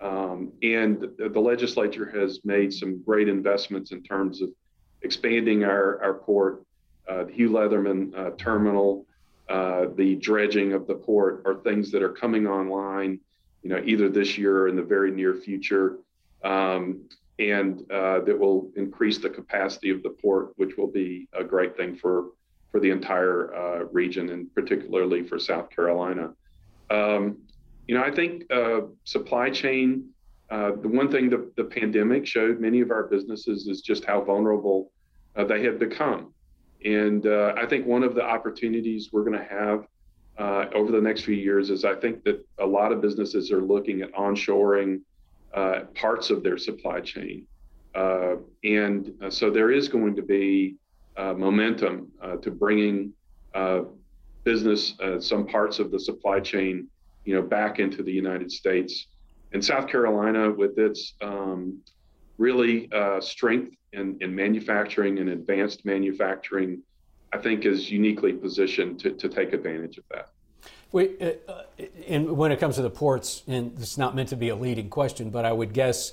Um, 0.00 0.52
and 0.62 1.00
the, 1.00 1.30
the, 1.30 1.40
legislature 1.40 2.04
has 2.10 2.40
made 2.44 2.72
some 2.72 3.02
great 3.02 3.28
investments 3.28 3.92
in 3.92 4.02
terms 4.02 4.42
of 4.42 4.50
expanding 5.00 5.64
our, 5.64 6.02
our 6.02 6.14
port, 6.14 6.64
uh, 7.08 7.24
the 7.24 7.32
Hugh 7.32 7.50
Leatherman 7.50 8.14
uh, 8.14 8.30
terminal, 8.36 9.06
uh, 9.48 9.86
the 9.94 10.16
dredging 10.16 10.74
of 10.74 10.86
the 10.86 10.94
port 10.94 11.42
are 11.46 11.54
things 11.54 11.90
that 11.92 12.02
are 12.02 12.10
coming 12.10 12.46
online, 12.46 13.18
you 13.62 13.70
know, 13.70 13.80
either 13.86 14.10
this 14.10 14.36
year 14.36 14.62
or 14.62 14.68
in 14.68 14.76
the 14.76 14.82
very 14.82 15.10
near 15.10 15.34
future. 15.34 15.96
Um, 16.44 17.08
and 17.38 17.80
uh, 17.90 18.20
that 18.20 18.38
will 18.38 18.70
increase 18.76 19.18
the 19.18 19.28
capacity 19.28 19.90
of 19.90 20.02
the 20.02 20.10
port, 20.10 20.52
which 20.56 20.76
will 20.76 20.86
be 20.86 21.28
a 21.32 21.44
great 21.44 21.76
thing 21.76 21.96
for 21.96 22.30
for 22.72 22.80
the 22.80 22.90
entire 22.90 23.54
uh, 23.54 23.84
region 23.92 24.30
and 24.30 24.52
particularly 24.54 25.22
for 25.22 25.38
South 25.38 25.70
Carolina. 25.70 26.32
Um, 26.90 27.38
you 27.86 27.94
know, 27.94 28.02
I 28.02 28.10
think 28.10 28.50
uh, 28.52 28.82
supply 29.04 29.50
chain. 29.50 30.10
Uh, 30.48 30.72
the 30.80 30.88
one 30.88 31.10
thing 31.10 31.28
the, 31.28 31.50
the 31.56 31.64
pandemic 31.64 32.24
showed 32.24 32.60
many 32.60 32.80
of 32.80 32.90
our 32.92 33.04
businesses 33.04 33.66
is 33.66 33.80
just 33.80 34.04
how 34.04 34.20
vulnerable 34.22 34.92
uh, 35.34 35.44
they 35.44 35.62
have 35.64 35.78
become, 35.78 36.32
and 36.84 37.26
uh, 37.26 37.54
I 37.56 37.66
think 37.66 37.86
one 37.86 38.02
of 38.02 38.14
the 38.14 38.22
opportunities 38.22 39.10
we're 39.12 39.24
going 39.24 39.38
to 39.38 39.44
have 39.44 39.86
over 40.74 40.92
the 40.92 41.00
next 41.00 41.22
few 41.22 41.34
years 41.34 41.70
is 41.70 41.84
I 41.84 41.94
think 41.94 42.22
that 42.24 42.44
a 42.58 42.66
lot 42.66 42.92
of 42.92 43.00
businesses 43.00 43.50
are 43.50 43.62
looking 43.62 44.02
at 44.02 44.12
onshoring 44.12 45.00
uh, 45.54 45.84
parts 45.94 46.28
of 46.28 46.42
their 46.42 46.58
supply 46.58 47.00
chain. 47.00 47.46
Uh, 47.94 48.36
and 48.62 49.10
uh, 49.22 49.30
so 49.30 49.50
there 49.50 49.70
is 49.70 49.88
going 49.88 50.14
to 50.14 50.22
be 50.22 50.76
momentum 51.16 52.08
to 52.42 52.50
bringing 52.50 53.10
business, 54.44 54.94
uh, 55.00 55.18
some 55.18 55.46
parts 55.46 55.78
of 55.78 55.90
the 55.90 55.98
supply 55.98 56.38
chain, 56.38 56.86
you 57.26 57.34
know, 57.34 57.42
back 57.42 57.78
into 57.78 58.02
the 58.02 58.12
United 58.12 58.50
States. 58.50 59.08
And 59.52 59.62
South 59.62 59.88
Carolina, 59.88 60.50
with 60.50 60.78
its 60.78 61.14
um, 61.20 61.80
really 62.38 62.90
uh, 62.92 63.20
strength 63.20 63.76
in, 63.92 64.16
in 64.20 64.34
manufacturing 64.34 65.18
and 65.18 65.28
advanced 65.28 65.84
manufacturing, 65.84 66.82
I 67.32 67.38
think 67.38 67.66
is 67.66 67.90
uniquely 67.90 68.32
positioned 68.32 69.00
to, 69.00 69.10
to 69.10 69.28
take 69.28 69.52
advantage 69.52 69.98
of 69.98 70.04
that. 70.12 70.30
Wait, 70.92 71.20
uh, 71.20 71.50
uh, 71.50 71.62
and 72.06 72.36
when 72.36 72.52
it 72.52 72.60
comes 72.60 72.76
to 72.76 72.82
the 72.82 72.90
ports, 72.90 73.42
and 73.48 73.72
it's 73.78 73.98
not 73.98 74.14
meant 74.14 74.28
to 74.28 74.36
be 74.36 74.48
a 74.48 74.56
leading 74.56 74.88
question, 74.88 75.30
but 75.30 75.44
I 75.44 75.52
would 75.52 75.72
guess 75.72 76.12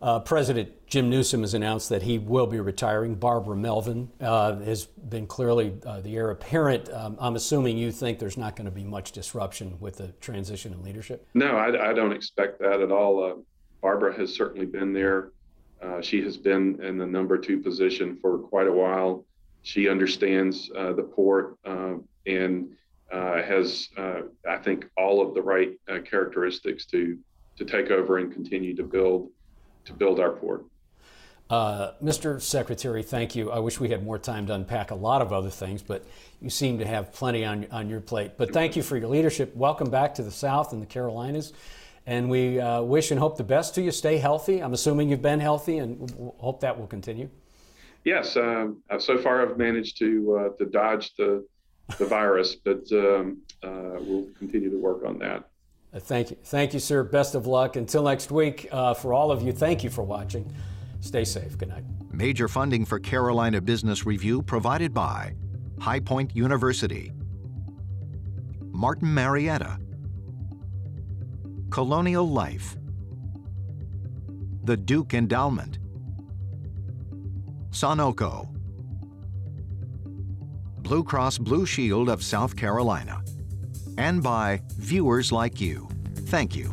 uh, 0.00 0.20
President 0.20 0.70
Jim 0.86 1.10
Newsome 1.10 1.40
has 1.40 1.54
announced 1.54 1.88
that 1.88 2.02
he 2.02 2.18
will 2.18 2.46
be 2.46 2.60
retiring. 2.60 3.14
Barbara 3.14 3.56
Melvin 3.56 4.10
uh, 4.20 4.56
has 4.60 4.86
been 4.86 5.26
clearly 5.26 5.74
uh, 5.84 6.00
the 6.00 6.16
heir 6.16 6.30
apparent. 6.30 6.92
Um, 6.92 7.16
I'm 7.20 7.36
assuming 7.36 7.78
you 7.78 7.90
think 7.90 8.18
there's 8.18 8.36
not 8.36 8.56
going 8.56 8.66
to 8.66 8.70
be 8.70 8.84
much 8.84 9.12
disruption 9.12 9.76
with 9.80 9.96
the 9.96 10.08
transition 10.20 10.72
in 10.72 10.82
leadership? 10.82 11.26
No, 11.34 11.56
I, 11.56 11.90
I 11.90 11.92
don't 11.92 12.12
expect 12.12 12.60
that 12.60 12.80
at 12.80 12.92
all. 12.92 13.24
Uh, 13.24 13.34
Barbara 13.80 14.16
has 14.16 14.34
certainly 14.34 14.66
been 14.66 14.92
there. 14.92 15.30
Uh, 15.82 16.00
she 16.00 16.22
has 16.22 16.36
been 16.36 16.82
in 16.82 16.98
the 16.98 17.06
number 17.06 17.36
two 17.38 17.60
position 17.60 18.16
for 18.16 18.38
quite 18.38 18.66
a 18.66 18.72
while. 18.72 19.24
She 19.62 19.88
understands 19.88 20.70
uh, 20.76 20.92
the 20.92 21.02
port 21.02 21.58
and 21.64 22.68
has, 23.12 23.88
I 23.96 24.56
think, 24.62 24.86
all 24.96 25.26
of 25.26 25.34
the 25.34 25.42
right 25.42 25.72
characteristics 26.04 26.86
to 26.86 27.18
to 27.56 27.64
take 27.64 27.90
over 27.90 28.18
and 28.18 28.32
continue 28.32 28.74
to 28.76 28.82
build 28.82 29.30
to 29.86 29.92
build 29.92 30.20
our 30.20 30.30
port. 30.30 30.64
Uh, 31.48 31.92
Mr. 32.02 32.40
Secretary, 32.42 33.04
thank 33.04 33.36
you. 33.36 33.52
I 33.52 33.60
wish 33.60 33.78
we 33.78 33.88
had 33.88 34.04
more 34.04 34.18
time 34.18 34.46
to 34.48 34.54
unpack 34.54 34.90
a 34.90 34.96
lot 34.96 35.22
of 35.22 35.32
other 35.32 35.50
things, 35.50 35.80
but 35.80 36.04
you 36.40 36.50
seem 36.50 36.78
to 36.78 36.86
have 36.86 37.12
plenty 37.12 37.44
on, 37.44 37.66
on 37.70 37.88
your 37.88 38.00
plate. 38.00 38.32
But 38.36 38.52
thank 38.52 38.74
you 38.74 38.82
for 38.82 38.96
your 38.96 39.08
leadership. 39.08 39.54
Welcome 39.54 39.88
back 39.88 40.14
to 40.16 40.24
the 40.24 40.30
South 40.30 40.72
and 40.72 40.82
the 40.82 40.86
Carolinas. 40.86 41.52
And 42.04 42.28
we 42.28 42.60
uh, 42.60 42.82
wish 42.82 43.12
and 43.12 43.20
hope 43.20 43.36
the 43.36 43.44
best 43.44 43.74
to 43.76 43.82
you. 43.82 43.92
Stay 43.92 44.18
healthy. 44.18 44.60
I'm 44.60 44.72
assuming 44.72 45.08
you've 45.08 45.22
been 45.22 45.40
healthy 45.40 45.78
and 45.78 46.10
hope 46.38 46.60
that 46.60 46.76
will 46.76 46.86
continue. 46.86 47.28
Yes. 48.04 48.36
Um, 48.36 48.82
uh, 48.90 48.98
so 48.98 49.18
far, 49.18 49.42
I've 49.42 49.56
managed 49.56 49.98
to, 49.98 50.36
uh, 50.36 50.56
to 50.58 50.66
dodge 50.66 51.14
the, 51.16 51.46
the 51.98 52.06
virus, 52.06 52.56
but 52.56 52.84
um, 52.92 53.38
uh, 53.62 53.98
we'll 54.00 54.26
continue 54.38 54.70
to 54.70 54.78
work 54.78 55.04
on 55.04 55.18
that. 55.18 55.48
Uh, 55.92 56.00
thank 56.00 56.30
you. 56.30 56.36
Thank 56.44 56.74
you, 56.74 56.80
sir. 56.80 57.02
Best 57.02 57.34
of 57.34 57.46
luck. 57.46 57.76
Until 57.76 58.02
next 58.02 58.30
week, 58.30 58.68
uh, 58.70 58.94
for 58.94 59.14
all 59.14 59.30
of 59.30 59.42
you, 59.42 59.52
thank 59.52 59.82
you 59.84 59.90
for 59.90 60.02
watching. 60.02 60.52
Stay 61.00 61.24
safe. 61.24 61.56
Good 61.56 61.68
night. 61.68 61.84
Major 62.10 62.48
funding 62.48 62.84
for 62.84 62.98
Carolina 62.98 63.60
Business 63.60 64.06
Review 64.06 64.42
provided 64.42 64.92
by 64.92 65.34
High 65.78 66.00
Point 66.00 66.34
University, 66.34 67.12
Martin 68.72 69.12
Marietta, 69.12 69.78
Colonial 71.70 72.28
Life, 72.28 72.76
the 74.64 74.76
Duke 74.76 75.14
Endowment, 75.14 75.78
Sonoco, 77.70 78.48
Blue 80.78 81.04
Cross 81.04 81.38
Blue 81.38 81.66
Shield 81.66 82.08
of 82.08 82.22
South 82.22 82.56
Carolina 82.56 83.22
and 83.96 84.22
by 84.22 84.62
viewers 84.78 85.32
like 85.32 85.60
you. 85.60 85.88
Thank 86.26 86.56
you. 86.56 86.72